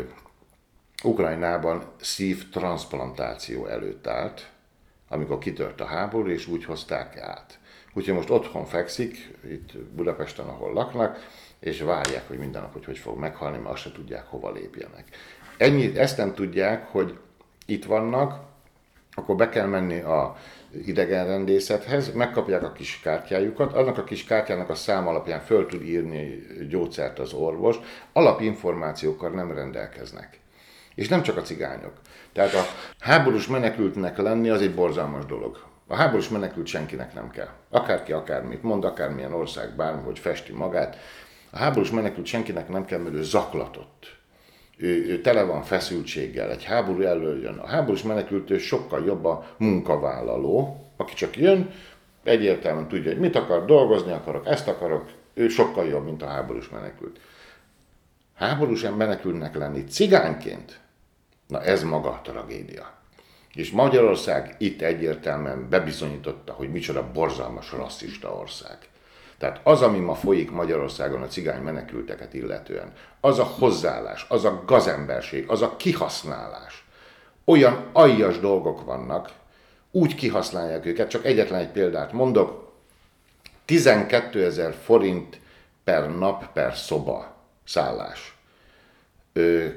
Ukrajnában 1.03 1.83
szívtransplantáció 2.01 3.65
előtt 3.65 4.07
állt, 4.07 4.49
amikor 5.09 5.37
kitört 5.37 5.81
a 5.81 5.85
háború, 5.85 6.29
és 6.29 6.47
úgy 6.47 6.65
hozták 6.65 7.17
át. 7.17 7.59
Úgyhogy 7.93 8.13
most 8.13 8.29
otthon 8.29 8.65
fekszik, 8.65 9.37
itt 9.49 9.77
Budapesten, 9.77 10.45
ahol 10.45 10.73
laknak, 10.73 11.27
és 11.59 11.81
várják, 11.81 12.27
hogy 12.27 12.37
minden 12.37 12.61
nap, 12.61 12.73
hogy 12.73 12.85
hogy 12.85 12.97
fog 12.97 13.17
meghalni, 13.17 13.57
mert 13.57 13.73
azt 13.73 13.81
se 13.81 13.91
tudják, 13.91 14.25
hova 14.25 14.51
lépjenek. 14.51 15.05
Ennyi, 15.63 15.97
ezt 15.97 16.17
nem 16.17 16.33
tudják, 16.33 16.87
hogy 16.91 17.17
itt 17.65 17.85
vannak, 17.85 18.39
akkor 19.13 19.35
be 19.35 19.49
kell 19.49 19.65
menni 19.65 19.99
a 19.99 20.35
idegenrendészethez, 20.85 22.13
megkapják 22.13 22.63
a 22.63 22.71
kis 22.71 22.99
kártyájukat, 23.03 23.73
annak 23.73 23.97
a 23.97 24.03
kis 24.03 24.23
kártyának 24.23 24.69
a 24.69 24.75
szám 24.75 25.07
alapján 25.07 25.39
föl 25.39 25.65
tud 25.65 25.81
írni 25.81 26.47
gyógyszert 26.69 27.19
az 27.19 27.33
orvos, 27.33 27.75
alapinformációkkal 28.13 29.29
nem 29.29 29.51
rendelkeznek. 29.51 30.39
És 30.95 31.07
nem 31.07 31.21
csak 31.21 31.37
a 31.37 31.41
cigányok. 31.41 31.93
Tehát 32.33 32.53
a 32.53 32.65
háborús 32.99 33.47
menekültnek 33.47 34.17
lenni 34.17 34.49
az 34.49 34.61
egy 34.61 34.75
borzalmas 34.75 35.25
dolog. 35.25 35.63
A 35.87 35.95
háborús 35.95 36.29
menekült 36.29 36.67
senkinek 36.67 37.13
nem 37.13 37.29
kell. 37.29 37.49
Akárki 37.69 38.11
akármit 38.11 38.63
mond, 38.63 38.83
akármilyen 38.83 39.33
ország 39.33 39.75
bármihogy 39.75 40.19
festi 40.19 40.51
magát. 40.51 40.97
A 41.49 41.57
háborús 41.57 41.91
menekült 41.91 42.25
senkinek 42.25 42.69
nem 42.69 42.85
kell, 42.85 42.99
mert 42.99 43.15
ő 43.15 43.23
zaklatott 43.23 44.21
ő, 44.77 45.05
ő 45.07 45.21
tele 45.21 45.43
van 45.43 45.63
feszültséggel, 45.63 46.51
egy 46.51 46.63
háború 46.63 47.01
elől 47.01 47.41
jön. 47.41 47.57
A 47.57 47.67
háborús 47.67 48.01
menekültő 48.01 48.57
sokkal 48.57 49.05
jobb 49.05 49.25
a 49.25 49.45
munkavállaló, 49.57 50.85
aki 50.97 51.13
csak 51.13 51.37
jön, 51.37 51.71
egyértelműen 52.23 52.87
tudja, 52.87 53.11
hogy 53.11 53.19
mit 53.19 53.35
akar, 53.35 53.65
dolgozni 53.65 54.11
akarok, 54.11 54.47
ezt 54.47 54.67
akarok, 54.67 55.09
ő 55.33 55.47
sokkal 55.47 55.85
jobb, 55.85 56.05
mint 56.05 56.21
a 56.21 56.27
háborús 56.27 56.69
menekült. 56.69 57.19
háborús 58.33 58.81
menekülnek 58.97 59.55
lenni 59.55 59.83
cigányként, 59.83 60.79
na 61.47 61.61
ez 61.61 61.83
maga 61.83 62.09
a 62.09 62.21
tragédia. 62.23 62.93
És 63.53 63.71
Magyarország 63.71 64.55
itt 64.57 64.81
egyértelműen 64.81 65.69
bebizonyította, 65.69 66.53
hogy 66.53 66.71
micsoda 66.71 67.11
borzalmas 67.11 67.71
rasszista 67.71 68.35
ország. 68.35 68.77
Tehát 69.43 69.61
az, 69.63 69.81
ami 69.81 69.99
ma 69.99 70.15
folyik 70.15 70.51
Magyarországon 70.51 71.21
a 71.21 71.27
cigány 71.27 71.61
menekülteket 71.61 72.33
illetően, 72.33 72.93
az 73.19 73.39
a 73.39 73.43
hozzáállás, 73.43 74.25
az 74.29 74.45
a 74.45 74.63
gazemberség, 74.65 75.49
az 75.49 75.61
a 75.61 75.75
kihasználás. 75.75 76.85
Olyan 77.45 77.85
aljas 77.93 78.39
dolgok 78.39 78.85
vannak, 78.85 79.29
úgy 79.91 80.15
kihasználják 80.15 80.85
őket, 80.85 81.09
csak 81.09 81.25
egyetlen 81.25 81.59
egy 81.59 81.71
példát 81.71 82.11
mondok, 82.11 82.71
12 83.65 84.45
ezer 84.45 84.73
forint 84.73 85.39
per 85.83 86.17
nap 86.17 86.53
per 86.53 86.75
szoba 86.75 87.35
szállás. 87.65 88.37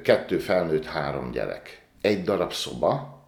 Kettő 0.02 0.38
felnőtt, 0.38 0.84
három 0.84 1.30
gyerek. 1.30 1.82
Egy 2.00 2.22
darab 2.22 2.52
szoba, 2.52 3.22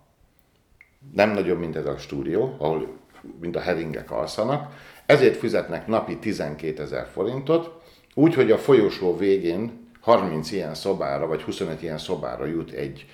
nem 1.15 1.31
nagyobb, 1.31 1.59
mint 1.59 1.77
ez 1.77 1.87
a 1.87 1.99
stúdió, 1.99 2.57
ahol 2.59 2.97
mint 3.41 3.57
a 3.57 3.61
heringek 3.61 4.11
alszanak, 4.11 4.73
ezért 5.09 5.37
fizetnek 5.37 5.87
napi 5.87 6.17
12 6.17 6.83
ezer 6.83 7.07
forintot, 7.13 7.81
úgy, 8.15 8.35
hogy 8.35 8.51
a 8.51 8.59
folyosó 8.59 9.17
végén 9.17 9.89
30 10.01 10.53
ilyen 10.53 10.75
szobára, 10.75 11.27
vagy 11.27 11.43
25 11.43 11.83
ilyen 11.83 11.99
szobára 11.99 12.47
jut 12.47 12.71
egy 12.71 13.07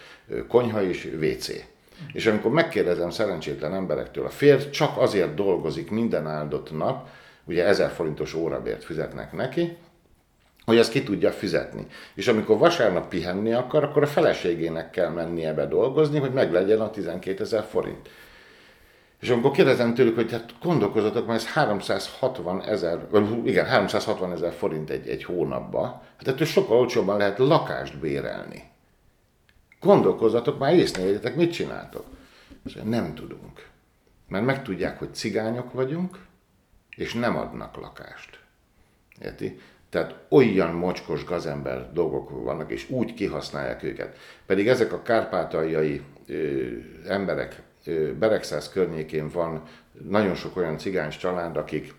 konyha 0.49 0.83
és 0.83 1.09
WC. 1.21 1.49
És 2.13 2.27
amikor 2.27 2.51
megkérdezem 2.51 3.11
szerencsétlen 3.11 3.75
emberektől, 3.75 4.25
a 4.25 4.31
férj 4.31 4.71
csak 4.71 4.99
azért 4.99 5.35
dolgozik 5.35 5.91
minden 5.91 6.27
áldott 6.27 6.77
nap, 6.77 7.09
ugye 7.45 7.65
1000 7.65 7.91
forintos 7.91 8.35
órabért 8.35 8.85
fizetnek 8.85 9.33
neki, 9.33 9.77
hogy 10.65 10.77
ezt 10.77 10.91
ki 10.91 11.03
tudja 11.03 11.31
fizetni. 11.31 11.87
És 12.15 12.29
amikor 12.29 12.59
vasárnap 12.59 13.09
pihenni 13.09 13.53
akar, 13.53 13.85
akkor 13.85 14.03
a 14.03 14.07
feleségének 14.07 14.91
kell 14.91 15.11
mennie 15.11 15.53
be 15.53 15.67
dolgozni, 15.67 16.19
hogy 16.19 16.33
meglegyen 16.33 16.81
a 16.81 16.91
12 16.91 17.43
ezer 17.43 17.65
forint. 17.71 18.09
És 19.25 19.31
amikor 19.31 19.51
kérdezem 19.51 19.95
tőlük, 19.95 20.15
hogy 20.15 20.31
hát 20.31 20.55
gondolkozatok, 20.63 21.27
mert 21.27 21.41
ez 21.41 21.53
360 21.53 22.63
ezer, 22.63 23.07
igen, 23.45 23.67
360 23.67 24.33
ezer 24.33 24.53
forint 24.53 24.91
egy, 24.91 25.09
egy 25.09 25.25
hónapba, 25.25 26.03
hát 26.17 26.29
ettől 26.29 26.47
sokkal 26.47 26.79
olcsóbban 26.79 27.17
lehet 27.17 27.39
lakást 27.39 27.99
bérelni. 27.99 28.63
Gondolkozatok, 29.81 30.59
már 30.59 30.75
észnéljétek, 30.75 31.37
mit 31.37 31.53
csináltok? 31.53 32.05
És 32.65 32.79
nem 32.83 33.15
tudunk. 33.15 33.69
Mert 34.29 34.45
megtudják, 34.45 34.99
hogy 34.99 35.15
cigányok 35.15 35.73
vagyunk, 35.73 36.19
és 36.97 37.15
nem 37.15 37.37
adnak 37.37 37.77
lakást. 37.77 38.39
Érti? 39.21 39.61
Tehát 39.91 40.15
olyan 40.29 40.75
mocskos 40.75 41.25
gazember 41.25 41.93
dolgok 41.93 42.31
vannak, 42.45 42.71
és 42.71 42.91
úgy 42.91 43.15
kihasználják 43.15 43.83
őket. 43.83 44.17
Pedig 44.47 44.69
ezek 44.69 44.93
a 44.93 45.03
kárpátaljai 45.03 46.03
ö, 46.27 46.67
emberek, 47.07 47.63
ö, 47.87 48.15
Beregszáz 48.19 48.69
környékén 48.69 49.29
van 49.29 49.63
nagyon 50.09 50.35
sok 50.35 50.57
olyan 50.57 50.79
cigáns 50.79 51.17
család, 51.17 51.57
akik 51.57 51.95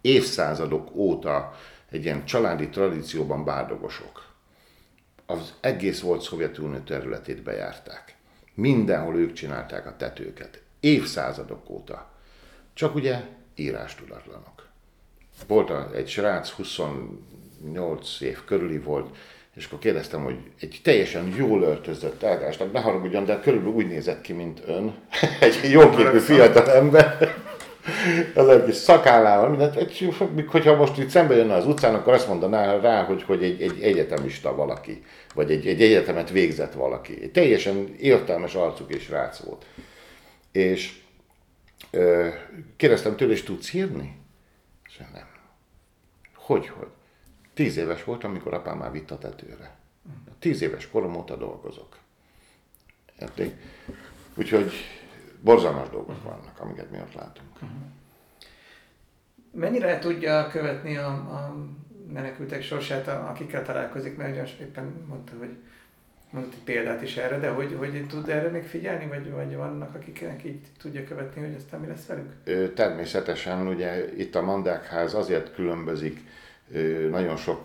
évszázadok 0.00 0.94
óta 0.94 1.54
egy 1.90 2.04
ilyen 2.04 2.24
családi 2.24 2.68
tradícióban 2.68 3.44
bárdogosok. 3.44 4.28
Az 5.26 5.54
egész 5.60 6.00
volt 6.00 6.22
Szovjetunió 6.22 6.78
területét 6.78 7.42
bejárták. 7.42 8.16
Mindenhol 8.54 9.16
ők 9.16 9.32
csinálták 9.32 9.86
a 9.86 9.96
tetőket. 9.96 10.62
Évszázadok 10.80 11.70
óta. 11.70 12.10
Csak 12.72 12.94
ugye 12.94 13.20
írástudatlanok. 13.54 14.68
Volt 15.46 15.94
egy 15.94 16.08
srác, 16.08 16.50
28 16.50 18.20
év 18.20 18.44
körüli 18.44 18.78
volt, 18.78 19.16
és 19.60 19.66
akkor 19.66 19.78
kérdeztem, 19.78 20.24
hogy 20.24 20.36
egy 20.60 20.80
teljesen 20.82 21.34
jól 21.36 21.62
öltözött 21.62 22.18
tehát 22.18 22.72
ne 22.72 22.80
haragudjon, 22.80 23.24
de 23.24 23.40
körülbelül 23.40 23.74
úgy 23.74 23.86
nézett 23.86 24.20
ki, 24.20 24.32
mint 24.32 24.62
ön. 24.66 24.94
egy 25.40 25.70
jóképű 25.70 26.18
fiatal 26.18 26.70
ember. 26.70 27.34
az 28.34 28.48
egy 28.48 28.64
kis 28.64 28.74
szakállával, 28.74 29.48
mindent, 29.48 29.76
egy, 29.76 30.14
hogyha 30.46 30.76
most 30.76 30.98
itt 30.98 31.08
szembe 31.08 31.34
jönne 31.34 31.54
az 31.54 31.66
utcán, 31.66 31.94
akkor 31.94 32.12
azt 32.12 32.28
mondaná 32.28 32.80
rá, 32.80 33.04
hogy, 33.04 33.22
hogy 33.22 33.42
egy, 33.42 33.62
egy 33.62 33.82
egyetemista 33.82 34.54
valaki, 34.54 35.02
vagy 35.34 35.50
egy, 35.50 35.66
egy 35.66 35.82
egyetemet 35.82 36.30
végzett 36.30 36.72
valaki. 36.72 37.18
Egy 37.22 37.30
teljesen 37.30 37.94
értelmes 37.98 38.54
arcuk 38.54 38.94
és 38.94 39.08
rác 39.08 39.38
volt. 39.38 39.64
És 40.52 40.92
Kérdeztem 42.76 43.16
tőle, 43.16 43.32
és 43.32 43.42
tudsz 43.42 43.72
írni? 43.72 44.16
És 44.86 44.96
nem. 44.96 45.28
Hogy, 46.34 46.68
hogy? 46.68 46.88
Tíz 47.60 47.76
éves 47.76 48.04
volt, 48.04 48.24
amikor 48.24 48.54
apám 48.54 48.78
már 48.78 48.92
vitt 48.92 49.10
a 49.10 49.18
tetőre. 49.18 49.70
Tíz 50.38 50.62
éves 50.62 50.90
korom 50.90 51.16
óta 51.16 51.36
dolgozok. 51.36 51.96
Érték? 53.20 53.54
Úgyhogy 54.34 54.72
borzalmas 55.40 55.88
dolgok 55.88 56.22
vannak, 56.22 56.60
amiket 56.60 56.90
mi 56.90 56.98
ott 56.98 57.14
látunk. 57.14 57.48
Mennyire 59.50 59.98
tudja 59.98 60.48
követni 60.48 60.96
a, 60.96 61.06
a 61.08 61.56
menekültek 62.12 62.62
sorsát, 62.62 63.08
akikkel 63.08 63.62
találkozik, 63.62 64.16
mert 64.16 64.60
éppen 64.60 65.04
mondta, 65.08 65.32
hogy 65.38 65.56
mondott 66.30 66.52
egy 66.52 66.64
példát 66.64 67.02
is 67.02 67.16
erre, 67.16 67.38
de 67.38 67.48
hogy, 67.48 67.74
hogy 67.78 68.06
tud 68.06 68.28
erre 68.28 68.48
még 68.48 68.64
figyelni, 68.64 69.06
vagy, 69.06 69.30
vagy 69.30 69.56
vannak, 69.56 69.94
akiknek 69.94 70.44
így 70.44 70.60
tudja 70.78 71.04
követni, 71.04 71.40
hogy 71.40 71.54
aztán 71.54 71.80
mi 71.80 71.86
lesz 71.86 72.06
velük? 72.06 72.74
Természetesen, 72.74 73.66
ugye 73.66 74.14
itt 74.16 74.34
a 74.34 74.42
Mandákház 74.42 75.14
azért 75.14 75.54
különbözik 75.54 76.20
nagyon 77.10 77.36
sok 77.36 77.60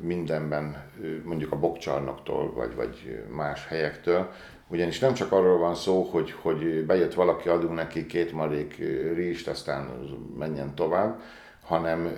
mindenben, 0.00 0.90
mondjuk 1.24 1.52
a 1.52 1.58
bokcsarnoktól, 1.58 2.52
vagy, 2.52 2.74
vagy 2.74 3.24
más 3.30 3.66
helyektől, 3.66 4.30
ugyanis 4.68 4.98
nem 4.98 5.14
csak 5.14 5.32
arról 5.32 5.58
van 5.58 5.74
szó, 5.74 6.02
hogy, 6.02 6.32
hogy 6.32 6.84
bejött 6.86 7.14
valaki, 7.14 7.48
adunk 7.48 7.74
neki 7.74 8.06
két 8.06 8.32
marék 8.32 8.76
rizst, 9.14 9.48
aztán 9.48 9.90
menjen 10.38 10.74
tovább, 10.74 11.20
hanem 11.62 12.12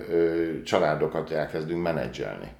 családokat 0.63 1.31
elkezdünk 1.31 1.81
menedzselni. 1.81 2.51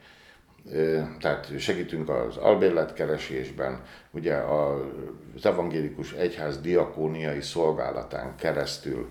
Tehát 1.19 1.59
segítünk 1.59 2.09
az 2.09 2.37
albérletkeresésben, 2.37 3.81
ugye 4.11 4.35
az 4.35 5.45
evangélikus 5.45 6.13
egyház 6.13 6.61
diakóniai 6.61 7.41
szolgálatán 7.41 8.35
keresztül 8.35 9.09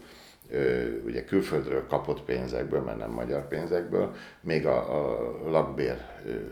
ugye 1.04 1.24
külföldről 1.24 1.86
kapott 1.86 2.22
pénzekből, 2.22 2.80
mert 2.80 2.98
nem 2.98 3.10
magyar 3.10 3.48
pénzekből, 3.48 4.14
még 4.40 4.66
a, 4.66 4.76
a 4.76 5.50
lakbér 5.50 5.96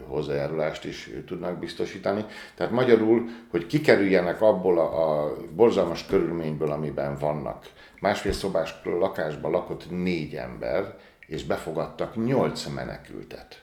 hozzájárulást 0.07 0.85
is 0.85 1.11
tudnak 1.27 1.59
biztosítani. 1.59 2.25
Tehát 2.55 2.73
magyarul, 2.73 3.25
hogy 3.51 3.67
kikerüljenek 3.67 4.41
abból 4.41 4.79
a, 4.79 5.23
a 5.25 5.37
borzalmas 5.55 6.07
körülményből, 6.07 6.71
amiben 6.71 7.19
vannak. 7.19 7.67
Másfél 8.01 8.33
szobás 8.33 8.81
lakásban 8.85 9.51
lakott 9.51 9.91
négy 9.91 10.35
ember, 10.35 10.97
és 11.27 11.45
befogadtak 11.45 12.25
nyolc 12.25 12.67
menekültet. 12.67 13.63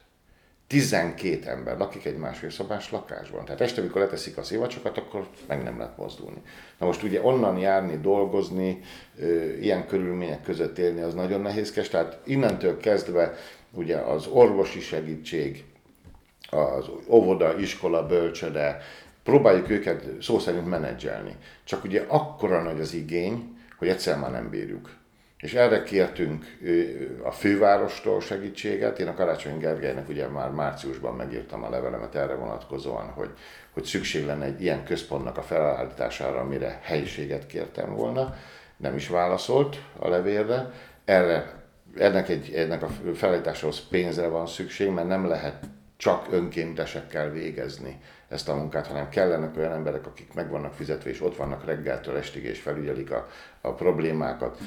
12 0.69 1.49
ember 1.49 1.77
lakik 1.77 2.05
egy 2.05 2.17
másfél 2.17 2.49
szobás 2.49 2.91
lakásban. 2.91 3.45
Tehát 3.45 3.61
este, 3.61 3.81
amikor 3.81 4.01
leteszik 4.01 4.37
a 4.37 4.43
szivacsokat, 4.43 4.97
akkor 4.97 5.27
meg 5.47 5.63
nem 5.63 5.77
lehet 5.77 5.97
mozdulni. 5.97 6.41
Na 6.77 6.85
most 6.85 7.03
ugye 7.03 7.21
onnan 7.23 7.57
járni, 7.57 7.97
dolgozni, 7.97 8.81
ilyen 9.61 9.87
körülmények 9.87 10.41
között 10.41 10.77
élni, 10.77 11.01
az 11.01 11.13
nagyon 11.13 11.41
nehézkes. 11.41 11.89
Tehát 11.89 12.19
innentől 12.23 12.77
kezdve 12.77 13.35
ugye 13.71 13.97
az 13.97 14.27
orvosi 14.27 14.79
segítség, 14.79 15.63
az 16.49 16.85
óvoda, 17.07 17.59
iskola, 17.59 18.05
bölcsöde, 18.05 18.81
próbáljuk 19.23 19.69
őket 19.69 20.21
szó 20.21 20.39
szerint 20.39 20.67
menedzselni. 20.67 21.35
Csak 21.63 21.83
ugye 21.83 22.05
akkora 22.07 22.61
nagy 22.61 22.79
az 22.79 22.93
igény, 22.93 23.57
hogy 23.77 23.87
egyszer 23.87 24.17
már 24.19 24.31
nem 24.31 24.49
bírjuk. 24.49 24.98
És 25.39 25.53
erre 25.53 25.83
kértünk 25.83 26.57
a 27.23 27.31
fővárostól 27.31 28.21
segítséget. 28.21 28.99
Én 28.99 29.07
a 29.07 29.13
Karácsony 29.13 29.57
Gergelynek 29.57 30.09
ugye 30.09 30.27
már 30.27 30.49
márciusban 30.49 31.15
megírtam 31.15 31.63
a 31.63 31.69
levelemet 31.69 32.15
erre 32.15 32.35
vonatkozóan, 32.35 33.07
hogy, 33.07 33.29
hogy 33.71 33.83
szükség 33.83 34.25
lenne 34.25 34.45
egy 34.45 34.61
ilyen 34.61 34.83
központnak 34.83 35.37
a 35.37 35.41
felállítására, 35.41 36.39
amire 36.39 36.79
helyiséget 36.83 37.47
kértem 37.47 37.95
volna. 37.95 38.35
Nem 38.77 38.95
is 38.95 39.07
válaszolt 39.07 39.81
a 39.99 40.07
levélre. 40.07 40.71
Erre, 41.05 41.53
ennek, 41.97 42.29
egy, 42.29 42.53
ennek 42.53 42.83
a 42.83 42.89
felállításához 43.13 43.87
pénzre 43.89 44.27
van 44.27 44.47
szükség, 44.47 44.89
mert 44.89 45.07
nem 45.07 45.27
lehet 45.27 45.65
csak 45.99 46.27
önkéntesekkel 46.31 47.29
végezni 47.29 48.01
ezt 48.27 48.49
a 48.49 48.55
munkát, 48.55 48.87
hanem 48.87 49.09
kellenek 49.09 49.57
olyan 49.57 49.71
emberek, 49.71 50.05
akik 50.05 50.33
meg 50.33 50.49
vannak 50.49 50.73
fizetve, 50.73 51.09
és 51.09 51.21
ott 51.21 51.35
vannak 51.35 51.65
reggeltől 51.65 52.17
estig, 52.17 52.43
és 52.43 52.59
felügyelik 52.59 53.11
a, 53.11 53.27
a 53.61 53.73
problémákat, 53.73 54.57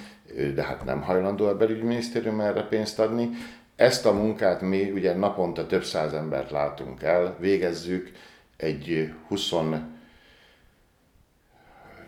de 0.55 0.63
hát 0.63 0.85
nem 0.85 1.03
hajlandó 1.03 1.47
a 1.47 1.57
belügyminisztérium 1.57 2.41
erre 2.41 2.63
pénzt 2.63 2.99
adni. 2.99 3.31
Ezt 3.77 4.07
a 4.07 4.13
munkát 4.13 4.61
mi 4.61 4.91
ugye 4.91 5.15
naponta 5.15 5.67
több 5.67 5.85
száz 5.85 6.13
embert 6.13 6.51
látunk 6.51 7.03
el, 7.03 7.37
végezzük 7.39 8.13
egy 8.57 9.15
20, 9.29 9.53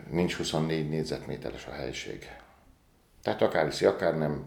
nincs 0.09 0.35
24 0.35 0.89
négyzetméteres 0.89 1.65
a 1.67 1.71
helység. 1.71 2.29
Tehát 3.21 3.41
akár 3.41 3.65
hiszi, 3.65 3.85
akár 3.85 4.17
nem, 4.17 4.45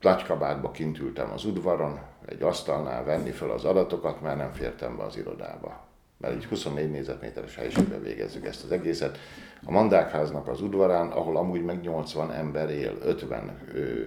nagy 0.00 0.22
kabátba 0.22 0.70
kint 0.70 0.98
ültem 0.98 1.30
az 1.30 1.44
udvaron, 1.44 2.09
egy 2.30 2.42
asztalnál 2.42 3.04
venni 3.04 3.30
fel 3.30 3.50
az 3.50 3.64
adatokat, 3.64 4.20
mert 4.20 4.36
nem 4.36 4.52
fértem 4.52 4.96
be 4.96 5.02
az 5.02 5.16
irodába. 5.16 5.88
Mert 6.16 6.34
így 6.34 6.44
24 6.44 6.90
négyzetméteres 6.90 7.56
helyiségben 7.56 8.02
végezzük 8.02 8.46
ezt 8.46 8.64
az 8.64 8.72
egészet. 8.72 9.18
A 9.64 9.70
Mandákháznak 9.70 10.48
az 10.48 10.60
udvarán, 10.60 11.08
ahol 11.08 11.36
amúgy 11.36 11.64
meg 11.64 11.80
80 11.80 12.32
ember 12.32 12.70
él, 12.70 12.92
50 13.04 13.58
ö, 13.74 14.00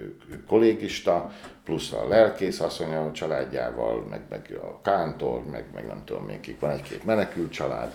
kollégista, 0.48 1.32
plusz 1.64 1.92
a 1.92 2.08
lelkész 2.08 2.60
asszony 2.60 2.94
a 2.94 3.12
családjával, 3.12 4.06
meg, 4.10 4.22
meg 4.30 4.60
a 4.62 4.82
kántor, 4.82 5.44
meg, 5.52 5.66
meg 5.74 5.88
nem 5.88 6.02
tudom 6.06 6.24
még 6.24 6.40
kik, 6.40 6.60
van 6.60 6.70
egy-két 6.70 7.04
menekült 7.04 7.52
család. 7.52 7.94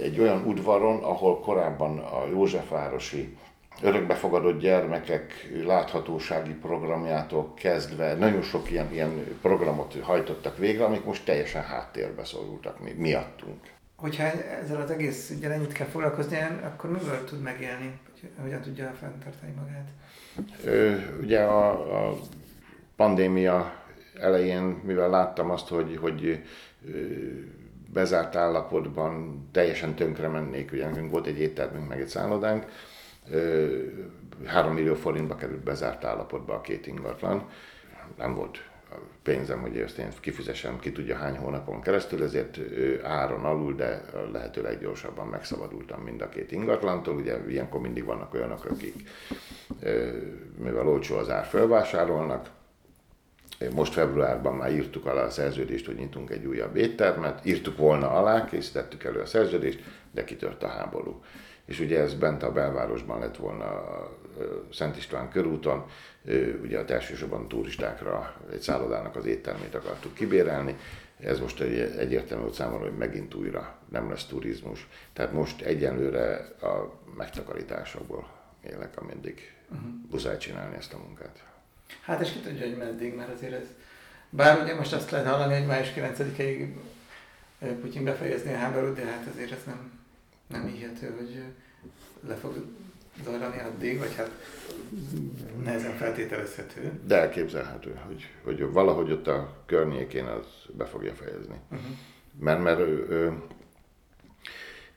Egy 0.00 0.20
olyan 0.20 0.44
udvaron, 0.46 1.02
ahol 1.02 1.40
korábban 1.40 1.98
a 1.98 2.26
Józsefvárosi 2.30 3.36
örökbefogadott 3.84 4.60
gyermekek 4.60 5.50
láthatósági 5.64 6.52
programjától 6.52 7.54
kezdve 7.54 8.14
nagyon 8.14 8.42
sok 8.42 8.70
ilyen, 8.70 8.92
ilyen 8.92 9.38
programot 9.42 9.96
hajtottak 10.02 10.58
végre, 10.58 10.84
amik 10.84 11.04
most 11.04 11.24
teljesen 11.24 11.62
háttérbe 11.62 12.24
szorultak 12.24 12.80
mi, 12.80 12.92
miattunk. 12.96 13.60
Hogyha 13.96 14.22
ezzel 14.62 14.80
az 14.80 14.90
egész 14.90 15.30
ügyel 15.30 15.52
ennyit 15.52 15.72
kell 15.72 15.86
foglalkozni, 15.86 16.38
akkor 16.64 16.90
mivel 16.90 17.24
tud 17.24 17.40
megélni? 17.40 17.98
Hogyan 18.42 18.60
tudja 18.60 18.92
fenntartani 19.00 19.52
magát? 19.56 19.88
Ö, 20.64 20.94
ugye 21.20 21.40
a, 21.40 21.70
a 22.08 22.16
pandémia 22.96 23.72
elején, 24.20 24.62
mivel 24.62 25.10
láttam 25.10 25.50
azt, 25.50 25.68
hogy, 25.68 25.96
hogy 26.00 26.42
bezárt 27.92 28.36
állapotban 28.36 29.44
teljesen 29.52 29.94
tönkre 29.94 30.28
mennék, 30.28 30.72
ugye 30.72 30.88
nekünk 30.88 31.10
volt 31.10 31.26
egy 31.26 31.38
éttermünk, 31.38 31.88
meg 31.88 32.00
egy 32.00 32.08
szállodánk, 32.08 32.66
3 34.44 34.74
millió 34.74 34.94
forintba 34.94 35.34
került 35.34 35.62
bezárt 35.62 36.04
állapotba 36.04 36.54
a 36.54 36.60
két 36.60 36.86
ingatlan. 36.86 37.48
Nem 38.18 38.34
volt 38.34 38.68
pénzem, 39.22 39.60
hogy 39.60 39.76
ezt 39.76 39.98
én 39.98 40.08
kifizessem 40.20 40.78
ki 40.78 40.92
tudja 40.92 41.16
hány 41.16 41.36
hónapon 41.36 41.80
keresztül, 41.80 42.22
ezért 42.22 42.58
áron 43.02 43.44
alul, 43.44 43.74
de 43.74 44.04
lehető 44.32 44.62
leggyorsabban 44.62 45.26
megszabadultam 45.26 46.00
mind 46.00 46.20
a 46.20 46.28
két 46.28 46.52
ingatlantól. 46.52 47.16
Ugye 47.16 47.36
ilyenkor 47.48 47.80
mindig 47.80 48.04
vannak 48.04 48.34
olyanok, 48.34 48.64
akik 48.64 49.08
mivel 50.58 50.88
olcsó 50.88 51.16
az 51.16 51.30
ár, 51.30 51.44
felvásárolnak. 51.44 52.50
Most 53.74 53.92
februárban 53.92 54.54
már 54.54 54.72
írtuk 54.72 55.06
alá 55.06 55.22
a 55.22 55.30
szerződést, 55.30 55.86
hogy 55.86 55.96
nyitunk 55.96 56.30
egy 56.30 56.46
újabb 56.46 56.76
éttermet, 56.76 57.44
írtuk 57.44 57.76
volna 57.76 58.10
alá, 58.10 58.44
készítettük 58.44 59.04
elő 59.04 59.20
a 59.20 59.26
szerződést, 59.26 59.82
de 60.10 60.24
kitört 60.24 60.62
a 60.62 60.68
háború 60.68 61.22
és 61.64 61.80
ugye 61.80 62.00
ez 62.00 62.14
bent 62.14 62.42
a 62.42 62.52
belvárosban 62.52 63.20
lett 63.20 63.36
volna 63.36 63.64
a 63.64 64.18
Szent 64.72 64.96
István 64.96 65.30
körúton, 65.30 65.84
ugye 66.62 66.78
a 66.78 66.92
elsősorban 66.92 67.48
turistákra 67.48 68.34
egy 68.52 68.60
szállodának 68.60 69.16
az 69.16 69.26
éttermét 69.26 69.74
akartuk 69.74 70.14
kibérelni, 70.14 70.76
ez 71.20 71.40
most 71.40 71.60
egy, 71.60 71.78
egyértelmű 71.78 72.42
volt 72.42 72.54
számomra, 72.54 72.88
hogy 72.88 72.96
megint 72.96 73.34
újra 73.34 73.78
nem 73.88 74.10
lesz 74.10 74.24
turizmus. 74.24 74.88
Tehát 75.12 75.32
most 75.32 75.60
egyenlőre 75.60 76.34
a 76.60 77.00
megtakarításokból 77.16 78.28
élek, 78.70 79.00
ameddig 79.00 79.54
uh-huh. 79.68 79.88
muszáj 80.10 80.36
csinálni 80.36 80.76
ezt 80.76 80.92
a 80.92 80.98
munkát. 80.98 81.44
Hát 82.00 82.20
és 82.20 82.32
ki 82.32 82.38
tudja, 82.38 82.66
hogy 82.66 82.76
meddig, 82.76 83.14
mert 83.14 83.34
azért 83.34 83.52
ez... 83.52 83.66
Bár 84.30 84.62
ugye 84.62 84.74
most 84.74 84.92
azt 84.92 85.10
lehet 85.10 85.26
hallani, 85.26 85.54
hogy 85.54 85.66
május 85.66 85.92
9-ig 85.96 86.68
Putyin 87.80 88.04
befejezni 88.04 88.52
a 88.52 88.56
háborút, 88.56 88.96
de 88.96 89.04
hát 89.04 89.26
azért 89.34 89.52
ez 89.52 89.62
nem 89.66 90.03
nem 90.46 90.66
hihető, 90.66 91.14
hogy 91.16 91.42
le 92.28 92.34
fog 92.34 92.54
zajlani 93.24 93.60
addig, 93.60 93.98
vagy 93.98 94.14
hát 94.16 94.30
nehezen 95.64 95.96
feltételezhető. 95.96 96.92
De 97.06 97.20
elképzelhető, 97.20 97.98
hogy, 98.06 98.30
hogy 98.44 98.72
valahogy 98.72 99.10
ott 99.10 99.26
a 99.26 99.62
környékén 99.66 100.24
az 100.24 100.46
be 100.72 100.84
fogja 100.84 101.12
fejezni. 101.12 101.56
Uh-huh. 101.70 101.86
Mert, 102.40 102.62
mert 102.62 102.78
ő, 102.78 103.06
ő, 103.08 103.42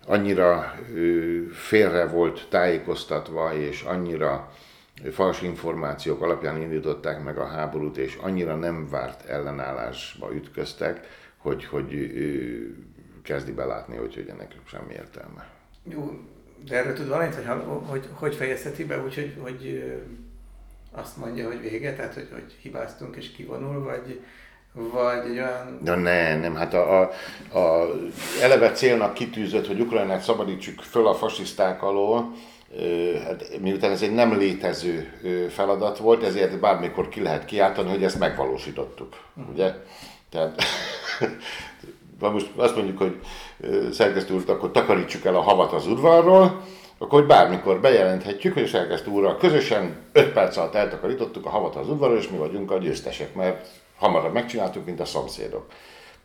annyira 0.05 0.75
ő, 0.93 1.47
félre 1.47 2.07
volt 2.07 2.47
tájékoztatva, 2.49 3.53
és 3.53 3.81
annyira 3.81 4.51
fals 5.12 5.41
információk 5.41 6.21
alapján 6.21 6.62
indították 6.62 7.23
meg 7.23 7.38
a 7.38 7.45
háborút, 7.45 7.97
és 7.97 8.15
annyira 8.15 8.55
nem 8.55 8.89
várt 8.89 9.25
ellenállásba 9.25 10.33
ütköztek, 10.33 11.07
hogy, 11.38 11.65
hogy 11.65 11.93
ő, 11.93 12.75
kezdi 13.27 13.51
belátni, 13.51 13.95
hogy, 13.95 14.13
hogy 14.13 14.27
ennek 14.29 14.55
semmi 14.65 14.93
értelme. 14.93 15.47
Jó, 15.83 16.19
de 16.67 16.75
erről 16.75 16.93
tud 16.93 17.07
valamit, 17.07 17.35
hogy 17.35 17.45
hogy, 17.85 18.09
hogy 18.13 18.35
fejezheti 18.35 18.85
be, 18.85 19.03
úgyhogy 19.03 19.33
hogy, 19.41 19.83
azt 20.91 21.17
mondja, 21.17 21.47
hogy 21.47 21.61
vége, 21.61 21.95
tehát 21.95 22.13
hogy, 22.13 22.27
hogy 22.31 22.55
hibáztunk 22.61 23.15
és 23.15 23.31
kivonul, 23.31 23.83
vagy, 23.83 24.21
vagy 24.73 25.25
egy 25.25 25.31
olyan... 25.31 25.79
De 25.83 25.95
ne, 25.95 26.37
nem, 26.37 26.55
hát 26.55 26.73
a, 26.73 26.99
a, 27.01 27.11
a 27.59 27.89
eleve 28.41 28.71
célnak 28.71 29.13
kitűzött, 29.13 29.67
hogy 29.67 29.79
Ukrajnát 29.79 30.21
szabadítsuk 30.21 30.81
föl 30.81 31.07
a 31.07 31.15
fasiszták 31.15 31.83
alól, 31.83 32.33
hát 33.23 33.59
miután 33.61 33.91
ez 33.91 34.01
egy 34.01 34.13
nem 34.13 34.37
létező 34.37 35.11
feladat 35.49 35.97
volt, 35.97 36.23
ezért 36.23 36.59
bármikor 36.59 37.09
ki 37.09 37.21
lehet 37.21 37.45
kiáltani, 37.45 37.89
hogy 37.89 38.03
ezt 38.03 38.19
megvalósítottuk, 38.19 39.15
uh-huh. 39.35 39.53
ugye? 39.53 39.73
Tehát 40.29 40.61
ha 42.19 42.30
most 42.30 42.49
azt 42.56 42.75
mondjuk, 42.75 42.97
hogy 42.97 43.19
szerkesztő 43.91 44.34
úr, 44.34 44.43
akkor 44.47 44.71
takarítsuk 44.71 45.25
el 45.25 45.36
a 45.36 45.41
havat 45.41 45.73
az 45.73 45.88
udvarról, 45.88 46.62
akkor 46.97 47.19
hogy 47.19 47.27
bármikor 47.27 47.80
bejelenthetjük, 47.80 48.53
hogy 48.53 48.63
a 48.63 48.67
szerkesztő 48.67 49.12
úrral 49.12 49.38
közösen 49.38 49.95
5 50.12 50.34
perc 50.34 50.58
alatt 50.58 50.75
eltakarítottuk 50.75 51.45
a 51.45 51.49
havat 51.49 51.75
az 51.75 51.89
udvarról, 51.89 52.17
és 52.17 52.30
mi 52.30 52.38
vagyunk 52.38 52.71
a 52.71 52.77
győztesek, 52.77 53.36
mert 53.36 53.67
hamarabb 53.97 54.34
megcsináltuk, 54.34 54.86
mint 54.86 54.99
a 54.99 55.06
szomszédok. 55.06 55.65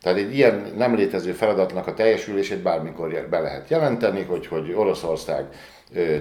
Tehát 0.01 0.17
egy 0.17 0.35
ilyen 0.35 0.73
nem 0.75 0.95
létező 0.95 1.31
feladatnak 1.31 1.87
a 1.87 1.93
teljesülését 1.93 2.61
bármikor 2.61 3.27
be 3.29 3.39
lehet 3.39 3.69
jelenteni, 3.69 4.23
hogy, 4.23 4.47
hogy 4.47 4.73
Oroszország 4.73 5.45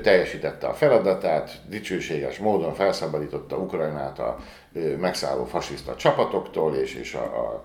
teljesítette 0.03 0.67
a 0.67 0.75
feladatát, 0.75 1.61
dicsőséges 1.69 2.39
módon 2.39 2.75
felszabadította 2.75 3.57
Ukrajnát 3.57 4.19
a 4.19 4.39
megszálló 5.01 5.45
fasiszta 5.45 5.97
csapatoktól, 5.97 6.75
és, 6.75 6.95
és 6.95 7.15
a, 7.15 7.23
a 7.23 7.65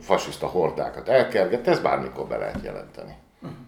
fasiszta 0.00 0.46
hordákat 0.46 1.08
elkergette, 1.08 1.70
ez 1.70 1.80
bármikor 1.80 2.26
be 2.26 2.36
lehet 2.36 2.62
jelenteni. 2.62 3.14
Uh-huh. 3.42 3.58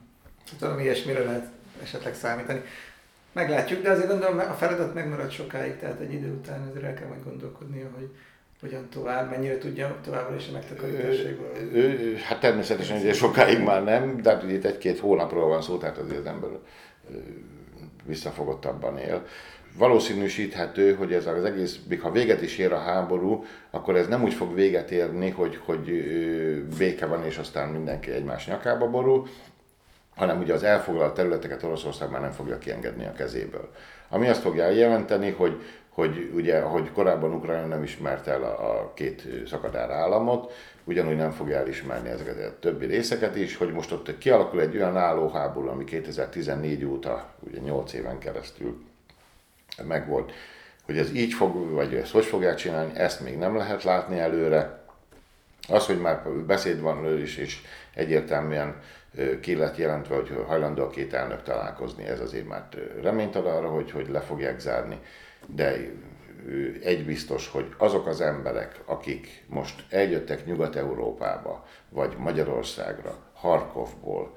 Tudom, 0.58 0.78
ilyesmire 0.78 1.24
lehet 1.24 1.46
esetleg 1.82 2.14
számítani. 2.14 2.62
Meglátjuk, 3.32 3.82
de 3.82 3.90
azért 3.90 4.08
gondolom 4.08 4.38
a 4.38 4.42
feladat 4.42 4.94
megmarad 4.94 5.30
sokáig, 5.30 5.76
tehát 5.76 6.00
egy 6.00 6.12
idő 6.12 6.32
után 6.32 6.68
ezért 6.70 6.84
el 6.84 6.94
kell 6.94 7.08
majd 7.08 7.24
gondolkodnia, 7.24 7.86
hogy 7.96 8.08
hogyan 8.60 8.88
tovább, 8.88 9.30
mennyire 9.30 9.58
tudja 9.58 9.96
továbbra 10.04 10.36
is 10.36 10.48
a 10.48 10.52
megtakarításságból. 10.52 11.46
Hát 12.28 12.40
természetesen 12.40 12.98
ugye 12.98 13.12
sokáig 13.12 13.62
már 13.62 13.84
nem, 13.84 14.22
de 14.22 14.30
hát 14.30 14.42
ugye 14.42 14.54
itt 14.54 14.64
egy-két 14.64 14.98
hónapról 14.98 15.48
van 15.48 15.62
szó, 15.62 15.76
tehát 15.76 15.98
azért 15.98 16.18
az 16.18 16.26
ember 16.26 16.50
visszafogottabban 18.04 18.98
él 18.98 19.26
valószínűsíthető, 19.78 20.94
hogy 20.94 21.12
ez 21.12 21.26
az 21.26 21.44
egész, 21.44 21.78
még 21.88 22.00
ha 22.00 22.10
véget 22.10 22.42
is 22.42 22.58
ér 22.58 22.72
a 22.72 22.78
háború, 22.78 23.44
akkor 23.70 23.96
ez 23.96 24.08
nem 24.08 24.22
úgy 24.22 24.34
fog 24.34 24.54
véget 24.54 24.90
érni, 24.90 25.30
hogy, 25.30 25.60
hogy 25.64 25.84
béke 26.78 27.06
van 27.06 27.24
és 27.24 27.36
aztán 27.36 27.68
mindenki 27.68 28.10
egymás 28.10 28.46
nyakába 28.46 28.90
borul, 28.90 29.26
hanem 30.16 30.40
ugye 30.40 30.52
az 30.52 30.62
elfoglalt 30.62 31.14
területeket 31.14 31.62
Oroszország 31.62 32.10
már 32.10 32.20
nem 32.20 32.30
fogja 32.30 32.58
kiengedni 32.58 33.06
a 33.06 33.12
kezéből. 33.12 33.70
Ami 34.08 34.28
azt 34.28 34.40
fogja 34.40 34.68
jelenteni, 34.68 35.30
hogy, 35.30 35.62
hogy 35.88 36.30
ugye, 36.34 36.58
ahogy 36.58 36.92
korábban 36.92 37.34
Ukrajna 37.34 37.66
nem 37.66 37.82
ismerte 37.82 38.30
el 38.30 38.42
a, 38.42 38.80
a 38.80 38.92
két 38.94 39.22
szakadár 39.46 39.90
államot, 39.90 40.52
ugyanúgy 40.84 41.16
nem 41.16 41.30
fogja 41.30 41.56
elismerni 41.56 42.08
ezeket 42.08 42.46
a 42.46 42.58
többi 42.60 42.86
részeket 42.86 43.36
is, 43.36 43.56
hogy 43.56 43.72
most 43.72 43.92
ott 43.92 44.18
kialakul 44.18 44.60
egy 44.60 44.76
olyan 44.76 44.96
állóháború, 44.96 45.68
ami 45.68 45.84
2014 45.84 46.84
óta, 46.84 47.34
ugye 47.40 47.60
8 47.60 47.92
éven 47.92 48.18
keresztül 48.18 48.87
megvolt. 49.86 50.32
Hogy 50.84 50.98
ez 50.98 51.14
így 51.14 51.32
fog, 51.32 51.70
vagy 51.70 51.94
ezt 51.94 52.12
hogy 52.12 52.24
fogják 52.24 52.54
csinálni, 52.54 52.98
ezt 52.98 53.20
még 53.20 53.38
nem 53.38 53.56
lehet 53.56 53.82
látni 53.82 54.18
előre. 54.18 54.78
Az, 55.68 55.86
hogy 55.86 56.00
már 56.00 56.28
beszéd 56.28 56.80
van 56.80 57.18
is, 57.18 57.36
és 57.36 57.60
egyértelműen 57.94 58.80
ki 59.40 59.54
lett 59.54 59.76
jelentve, 59.76 60.14
hogy 60.14 60.44
hajlandó 60.46 60.82
a 60.82 60.90
két 60.90 61.14
elnök 61.14 61.42
találkozni, 61.42 62.04
ez 62.04 62.20
azért 62.20 62.48
már 62.48 62.68
reményt 63.02 63.36
ad 63.36 63.46
arra, 63.46 63.68
hogy, 63.68 63.90
hogy 63.90 64.08
le 64.08 64.20
fogják 64.20 64.60
zárni. 64.60 64.98
De 65.46 65.76
egy 66.82 67.04
biztos, 67.04 67.48
hogy 67.48 67.74
azok 67.78 68.06
az 68.06 68.20
emberek, 68.20 68.80
akik 68.84 69.44
most 69.46 69.84
eljöttek 69.90 70.46
Nyugat-Európába, 70.46 71.66
vagy 71.88 72.16
Magyarországra, 72.18 73.16
Harkovból, 73.32 74.36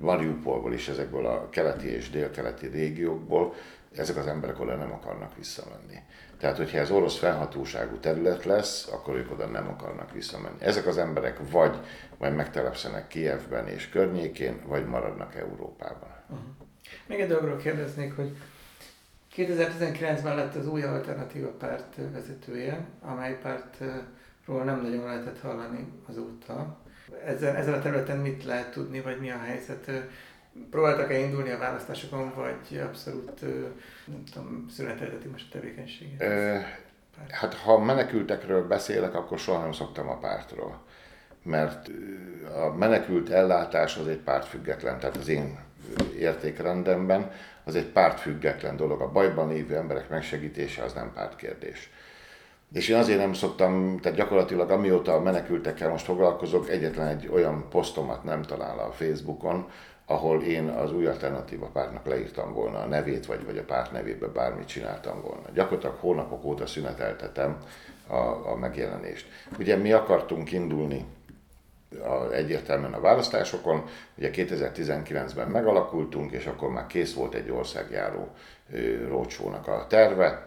Mariupolból 0.00 0.72
és 0.72 0.88
ezekből 0.88 1.26
a 1.26 1.48
keleti 1.48 1.88
és 1.88 2.10
délkeleti 2.10 2.66
régiókból, 2.66 3.54
ezek 3.96 4.16
az 4.16 4.26
emberek 4.26 4.60
oda 4.60 4.74
nem 4.74 4.92
akarnak 4.92 5.36
visszamenni. 5.36 6.02
Tehát, 6.38 6.56
hogyha 6.56 6.78
ez 6.78 6.90
orosz 6.90 7.18
felhatóságú 7.18 7.96
terület 7.96 8.44
lesz, 8.44 8.88
akkor 8.92 9.14
ők 9.14 9.30
oda 9.30 9.46
nem 9.46 9.68
akarnak 9.68 10.12
visszamenni. 10.12 10.56
Ezek 10.60 10.86
az 10.86 10.98
emberek 10.98 11.50
vagy 11.50 11.76
majd 12.18 12.34
megtelepszenek 12.34 13.08
Kievben 13.08 13.68
és 13.68 13.88
környékén, 13.88 14.60
vagy 14.66 14.86
maradnak 14.86 15.34
Európában. 15.34 16.10
Uh-huh. 16.28 16.46
Még 17.06 17.20
egy 17.20 17.28
dologról 17.28 17.56
kérdeznék, 17.56 18.16
hogy 18.16 18.36
2019-ben 19.36 20.36
lett 20.36 20.54
az 20.54 20.66
új 20.66 20.82
alternatíva 20.82 21.50
párt 21.50 21.96
vezetője, 22.12 22.86
amely 23.00 23.38
pártról 23.42 24.64
nem 24.64 24.82
nagyon 24.82 25.04
lehetett 25.04 25.40
hallani 25.40 25.92
azóta. 26.08 26.80
Ezzel, 27.26 27.56
ezzel 27.56 27.74
a 27.74 27.82
területen 27.82 28.18
mit 28.18 28.44
lehet 28.44 28.70
tudni, 28.70 29.00
vagy 29.00 29.20
mi 29.20 29.30
a 29.30 29.38
helyzet? 29.38 29.90
Próbáltak-e 30.70 31.18
indulni 31.18 31.50
a 31.50 31.58
választásokon, 31.58 32.32
vagy 32.36 32.78
abszolút 32.78 33.40
nem 34.06 34.24
tudom, 34.32 34.66
szünetelteti 34.70 35.28
most 35.28 35.46
a 35.48 35.52
tevékenységet? 35.52 36.64
Hát 37.30 37.54
ha 37.54 37.78
menekültekről 37.78 38.66
beszélek, 38.66 39.14
akkor 39.14 39.38
soha 39.38 39.60
nem 39.60 39.72
szoktam 39.72 40.08
a 40.08 40.18
pártról. 40.18 40.80
Mert 41.42 41.90
a 42.54 42.76
menekült 42.76 43.30
ellátás 43.30 43.96
az 43.96 44.08
egy 44.08 44.18
pártfüggetlen, 44.18 44.98
tehát 44.98 45.16
az 45.16 45.28
én 45.28 45.58
értékrendemben 46.18 47.30
az 47.64 47.74
egy 47.74 47.86
pártfüggetlen 47.86 48.76
dolog. 48.76 49.00
A 49.00 49.12
bajban 49.12 49.48
lévő 49.48 49.76
emberek 49.76 50.08
megsegítése 50.08 50.82
az 50.82 50.92
nem 50.92 51.12
pártkérdés. 51.14 51.90
És 52.72 52.88
én 52.88 52.96
azért 52.96 53.18
nem 53.18 53.32
szoktam, 53.32 53.98
tehát 54.00 54.18
gyakorlatilag 54.18 54.70
amióta 54.70 55.14
a 55.14 55.20
menekültekkel 55.20 55.88
most 55.88 56.04
foglalkozok, 56.04 56.68
egyetlen 56.68 57.06
egy 57.06 57.28
olyan 57.28 57.68
posztomat 57.68 58.24
nem 58.24 58.42
talál 58.42 58.78
a 58.78 58.92
Facebookon, 58.92 59.70
ahol 60.12 60.42
én 60.42 60.68
az 60.68 60.92
új 60.92 61.06
alternatíva 61.06 61.66
pártnak 61.66 62.06
leírtam 62.06 62.52
volna 62.52 62.78
a 62.78 62.86
nevét, 62.86 63.26
vagy, 63.26 63.44
vagy 63.44 63.58
a 63.58 63.64
párt 63.64 63.92
nevébe 63.92 64.26
bármit 64.26 64.66
csináltam 64.66 65.20
volna. 65.20 65.48
Gyakorlatilag 65.54 65.96
hónapok 66.00 66.44
óta 66.44 66.66
szüneteltetem 66.66 67.58
a, 68.06 68.50
a 68.50 68.56
megjelenést. 68.56 69.26
Ugye 69.58 69.76
mi 69.76 69.92
akartunk 69.92 70.52
indulni 70.52 71.04
a, 72.04 72.32
egyértelműen 72.32 72.92
a 72.92 73.00
választásokon, 73.00 73.84
ugye 74.16 74.30
2019-ben 74.32 75.48
megalakultunk, 75.48 76.32
és 76.32 76.46
akkor 76.46 76.70
már 76.70 76.86
kész 76.86 77.14
volt 77.14 77.34
egy 77.34 77.50
országjáró 77.50 78.28
rócsónak 79.08 79.66
a 79.66 79.86
terve, 79.88 80.46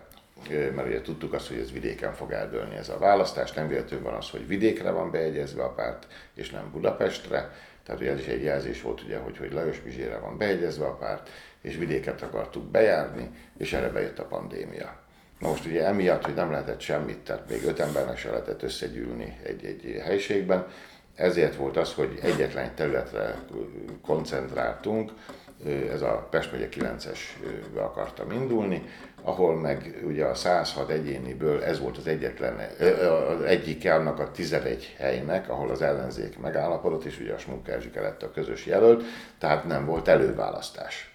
mert 0.50 0.88
ugye 0.88 1.02
tudtuk 1.02 1.34
azt, 1.34 1.48
hogy 1.48 1.58
ez 1.58 1.72
vidéken 1.72 2.14
fog 2.14 2.32
eldőlni 2.32 2.76
ez 2.76 2.90
a 2.90 2.98
választás, 2.98 3.52
nem 3.52 3.68
véletlenül 3.68 4.06
van 4.06 4.14
az, 4.14 4.30
hogy 4.30 4.48
vidékre 4.48 4.92
van 4.92 5.12
beegyezve 5.12 5.64
a 5.64 5.74
párt, 5.74 6.08
és 6.34 6.50
nem 6.50 6.72
Budapestre, 6.72 7.52
tehát 7.86 8.02
ugye 8.02 8.12
ez 8.12 8.20
is 8.20 8.28
egy 8.28 8.44
jelzés 8.44 8.82
volt, 8.82 9.02
ugye, 9.02 9.18
hogy, 9.18 9.38
hogy 9.38 9.54
Lajos 9.54 9.80
Bizsére 9.80 10.18
van 10.18 10.38
beegyezve 10.38 10.86
a 10.86 10.96
párt, 10.96 11.30
és 11.62 11.76
vidéket 11.76 12.22
akartuk 12.22 12.64
bejárni, 12.64 13.30
és 13.58 13.74
erre 13.74 13.90
bejött 13.90 14.20
a 14.20 14.26
pandémia. 14.26 15.04
Na 15.40 15.48
most 15.48 15.66
ugye 15.66 15.86
emiatt, 15.86 16.26
hogy 16.26 16.34
nem 16.34 16.52
lehetett 16.52 16.80
semmit, 16.80 17.18
tehát 17.18 17.50
még 17.50 17.64
öt 17.64 17.80
embernek 17.80 18.18
se 18.18 18.30
lehetett 18.30 18.64
összegyűlni 18.64 19.38
egy, 19.44 19.66
egy 19.66 20.02
helységben, 20.04 20.68
ezért 21.16 21.56
volt 21.56 21.78
az, 21.78 21.94
hogy 21.94 22.20
egyetlen 22.22 22.76
területre 22.76 23.36
koncentráltunk, 24.02 25.12
ez 25.92 26.02
a 26.02 26.28
Pest 26.30 26.52
megye 26.52 26.68
9-esbe 26.72 27.82
akartam 27.82 28.32
indulni, 28.32 28.84
ahol 29.26 29.56
meg 29.56 30.02
ugye 30.08 30.26
a 30.26 30.36
106 30.36 30.90
egyéniből 30.90 31.64
ez 31.64 31.80
volt 31.80 31.98
az 31.98 32.08
egyetlen, 32.08 32.60
az 33.30 33.42
egyike 33.42 33.94
annak 33.94 34.20
a 34.20 34.32
11 34.32 34.96
helynek, 34.98 35.50
ahol 35.50 35.70
az 35.70 35.82
ellenzék 35.82 36.40
megállapodott, 36.40 37.04
és 37.04 37.20
ugye 37.20 37.34
a 37.34 37.38
Smunk 37.38 37.68
Erzsike 37.68 38.02
lett 38.02 38.24
a 38.24 38.32
közös 38.32 38.66
jelölt, 38.66 39.04
tehát 39.38 39.66
nem 39.66 39.86
volt 39.86 40.08
előválasztás. 40.08 41.14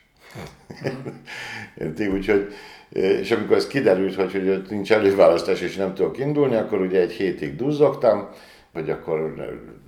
Úgyhogy, 2.14 2.52
és 2.88 3.30
amikor 3.30 3.56
ez 3.56 3.66
kiderült, 3.66 4.14
hogy, 4.14 4.32
hogy 4.32 4.62
nincs 4.68 4.92
előválasztás 4.92 5.60
és 5.60 5.76
nem 5.76 5.94
tudok 5.94 6.18
indulni, 6.18 6.56
akkor 6.56 6.80
ugye 6.80 7.00
egy 7.00 7.12
hétig 7.12 7.56
duzzogtam, 7.56 8.28
hogy 8.72 8.90
akkor 8.90 9.34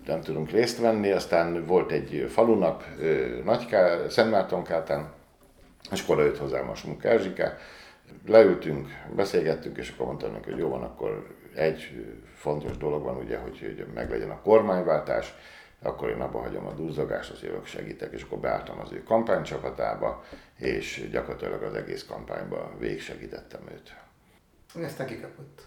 nem 0.06 0.20
tudunk 0.20 0.50
részt 0.50 0.78
venni, 0.78 1.10
aztán 1.10 1.66
volt 1.66 1.92
egy 1.92 2.26
falunap 2.28 2.84
Nagyká, 3.44 4.08
Szentmártonkátán, 4.08 5.12
és 5.92 6.02
akkor 6.02 6.18
jött 6.18 6.38
hozzám 6.38 6.68
a 6.68 6.74
Smuk 6.74 7.04
Erzsike, 7.04 7.58
leültünk, 8.26 8.88
beszélgettünk, 9.16 9.76
és 9.76 9.90
akkor 9.90 10.06
mondtam 10.06 10.32
neki, 10.32 10.50
hogy 10.50 10.58
jó 10.58 10.68
van, 10.68 10.82
akkor 10.82 11.36
egy 11.54 12.06
fontos 12.34 12.76
dolog 12.76 13.02
van 13.02 13.16
ugye, 13.16 13.36
hogy, 13.38 13.58
hogy 13.58 13.86
meglegyen 13.94 14.30
a 14.30 14.40
kormányváltás, 14.40 15.34
akkor 15.82 16.08
én 16.08 16.20
abba 16.20 16.40
hagyom 16.40 16.66
a 16.66 16.72
duzzogást, 16.72 17.30
az 17.30 17.42
jövök 17.42 17.66
segítek, 17.66 18.12
és 18.12 18.22
akkor 18.22 18.38
beálltam 18.38 18.80
az 18.80 18.92
ő 18.92 19.02
kampánycsapatába, 19.02 20.24
és 20.58 21.08
gyakorlatilag 21.10 21.62
az 21.62 21.74
egész 21.74 22.04
kampányba 22.04 22.72
végsegítettem 22.78 23.60
őt. 23.72 23.94
Ezt 24.84 24.98
neki 24.98 25.20
kapott? 25.20 25.66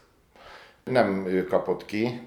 Nem 0.83 1.25
ő 1.27 1.43
kapott 1.43 1.85
ki, 1.85 2.21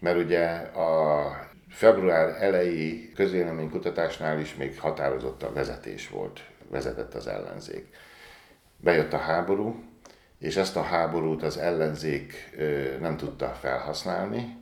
mert 0.00 0.18
ugye 0.18 0.46
a 0.58 1.50
február 1.68 2.42
elejé 2.42 3.10
közvéleménykutatásnál 3.14 4.40
is 4.40 4.54
még 4.54 4.80
határozott 4.80 5.42
a 5.42 5.52
vezetés 5.52 6.08
volt, 6.08 6.40
vezetett 6.70 7.14
az 7.14 7.26
ellenzék. 7.26 7.96
Bejött 8.82 9.12
a 9.12 9.18
háború, 9.18 9.82
és 10.38 10.56
ezt 10.56 10.76
a 10.76 10.82
háborút 10.82 11.42
az 11.42 11.56
ellenzék 11.56 12.56
nem 13.00 13.16
tudta 13.16 13.48
felhasználni, 13.48 14.56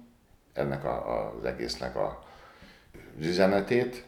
ennek 0.52 0.84
a, 0.84 1.28
az 1.36 1.44
egésznek 1.44 1.96
a 1.96 2.22
üzenetét. 3.18 4.04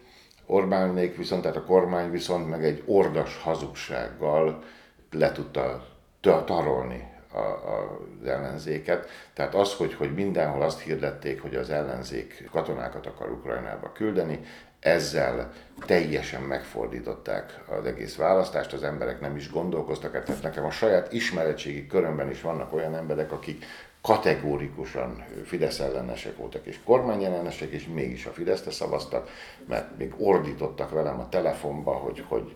Orbánék 0.46 1.16
viszont, 1.16 1.42
tehát 1.42 1.56
a 1.56 1.64
kormány 1.64 2.10
viszont 2.10 2.48
meg 2.48 2.64
egy 2.64 2.82
ordas 2.86 3.36
hazugsággal 3.36 4.62
le 5.10 5.32
tudta 5.32 5.88
tarolni 6.20 7.08
a, 7.32 7.38
a, 7.38 7.98
az 8.20 8.26
ellenzéket. 8.26 9.08
Tehát 9.34 9.54
az, 9.54 9.74
hogy, 9.74 9.94
hogy 9.94 10.14
mindenhol 10.14 10.62
azt 10.62 10.80
hirdették, 10.80 11.42
hogy 11.42 11.54
az 11.54 11.70
ellenzék 11.70 12.48
katonákat 12.50 13.06
akar 13.06 13.30
Ukrajnába 13.30 13.92
küldeni, 13.92 14.40
ezzel 14.82 15.52
teljesen 15.86 16.42
megfordították 16.42 17.60
az 17.78 17.86
egész 17.86 18.16
választást, 18.16 18.72
az 18.72 18.82
emberek 18.82 19.20
nem 19.20 19.36
is 19.36 19.50
gondolkoztak, 19.50 20.24
tehát 20.24 20.42
nekem 20.42 20.64
a 20.64 20.70
saját 20.70 21.12
ismeretségi 21.12 21.86
körömben 21.86 22.30
is 22.30 22.40
vannak 22.40 22.72
olyan 22.72 22.96
emberek, 22.96 23.32
akik 23.32 23.64
kategórikusan 24.00 25.24
Fidesz 25.44 25.78
ellenesek 25.78 26.36
voltak, 26.36 26.66
és 26.66 26.78
kormányellenesek, 26.84 27.70
és 27.70 27.86
mégis 27.94 28.26
a 28.26 28.30
Fideszre 28.30 28.70
szavaztak, 28.70 29.28
mert 29.68 29.98
még 29.98 30.12
ordítottak 30.18 30.90
velem 30.90 31.20
a 31.20 31.28
telefonba, 31.28 31.92
hogy, 31.92 32.24
hogy 32.28 32.54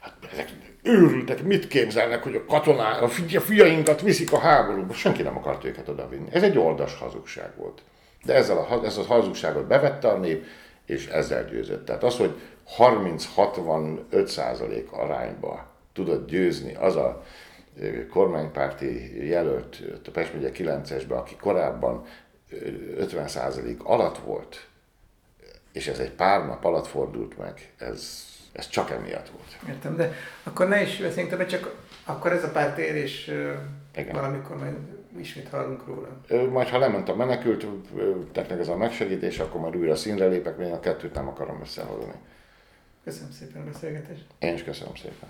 hát 0.00 0.14
ezek 0.32 0.48
őrültek, 0.82 1.42
mit 1.42 1.68
képzelnek, 1.68 2.22
hogy 2.22 2.34
a 2.34 2.44
katonák, 2.44 3.02
a 3.02 3.08
fiainkat 3.40 4.00
viszik 4.00 4.32
a 4.32 4.38
háborúba. 4.38 4.92
Senki 4.92 5.22
nem 5.22 5.36
akart 5.36 5.64
őket 5.64 5.88
odavinni. 5.88 6.28
Ez 6.32 6.42
egy 6.42 6.58
oldas 6.58 6.98
hazugság 6.98 7.50
volt. 7.56 7.82
De 8.24 8.34
ezzel 8.34 8.56
a, 8.56 8.84
ez 8.84 8.96
a 8.96 9.02
hazugságot 9.02 9.66
bevette 9.66 10.08
a 10.08 10.18
nép, 10.18 10.44
és 10.92 11.06
ezzel 11.06 11.44
győzött. 11.44 11.84
Tehát 11.84 12.02
az, 12.02 12.16
hogy 12.16 12.40
30-65 12.78 14.26
százalék 14.26 14.92
arányba 14.92 15.70
tudott 15.92 16.28
győzni 16.28 16.74
az 16.74 16.96
a 16.96 17.22
kormánypárti 18.10 19.26
jelölt 19.28 19.82
a 20.06 20.10
Pest 20.10 20.34
megye 20.34 20.50
9-esben, 20.54 21.16
aki 21.16 21.36
korábban 21.36 22.04
50 22.96 23.28
százalék 23.28 23.84
alatt 23.84 24.18
volt, 24.18 24.66
és 25.72 25.86
ez 25.86 25.98
egy 25.98 26.10
pár 26.10 26.46
nap 26.46 26.64
alatt 26.64 26.86
fordult 26.86 27.38
meg, 27.38 27.72
ez, 27.78 28.26
ez 28.52 28.68
csak 28.68 28.90
emiatt 28.90 29.28
volt. 29.28 29.74
Értem, 29.74 29.96
de 29.96 30.12
akkor 30.42 30.68
ne 30.68 30.82
is 30.82 31.00
veszélyünk 31.00 31.30
többet, 31.30 31.48
csak 31.48 31.74
akkor 32.04 32.32
ez 32.32 32.44
a 32.44 32.50
párt 32.50 32.78
ér, 32.78 32.94
és 32.94 33.26
Igen. 33.96 34.14
valamikor 34.14 34.56
majd 34.56 34.76
ismét 35.18 35.48
hallunk 35.48 35.86
róla. 35.86 36.20
Majd 36.50 36.68
ha 36.68 36.78
lement 36.78 37.08
a 37.08 37.14
menekült 37.14 37.66
teknek 38.32 38.58
ez 38.58 38.68
a 38.68 38.76
megsegítés, 38.76 39.38
akkor 39.38 39.60
majd 39.60 39.76
újra 39.76 39.94
színre 39.94 40.26
lépek, 40.26 40.56
mert 40.56 40.68
én 40.68 40.74
a 40.74 40.80
kettőt 40.80 41.14
nem 41.14 41.28
akarom 41.28 41.60
összehozni. 41.60 42.12
Köszönöm 43.04 43.30
szépen 43.30 43.62
a 43.62 43.64
beszélgetést. 43.64 44.24
Én 44.38 44.54
is 44.54 44.64
köszönöm 44.64 44.94
szépen. 44.94 45.28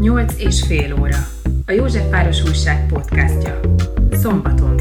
Nyolc 0.00 0.38
és 0.38 0.62
fél 0.66 1.00
óra. 1.00 1.18
A 1.66 1.72
József 1.72 2.10
Város 2.10 2.42
Újság 2.42 2.86
podcastja. 2.86 3.60
Szombaton 4.10 4.73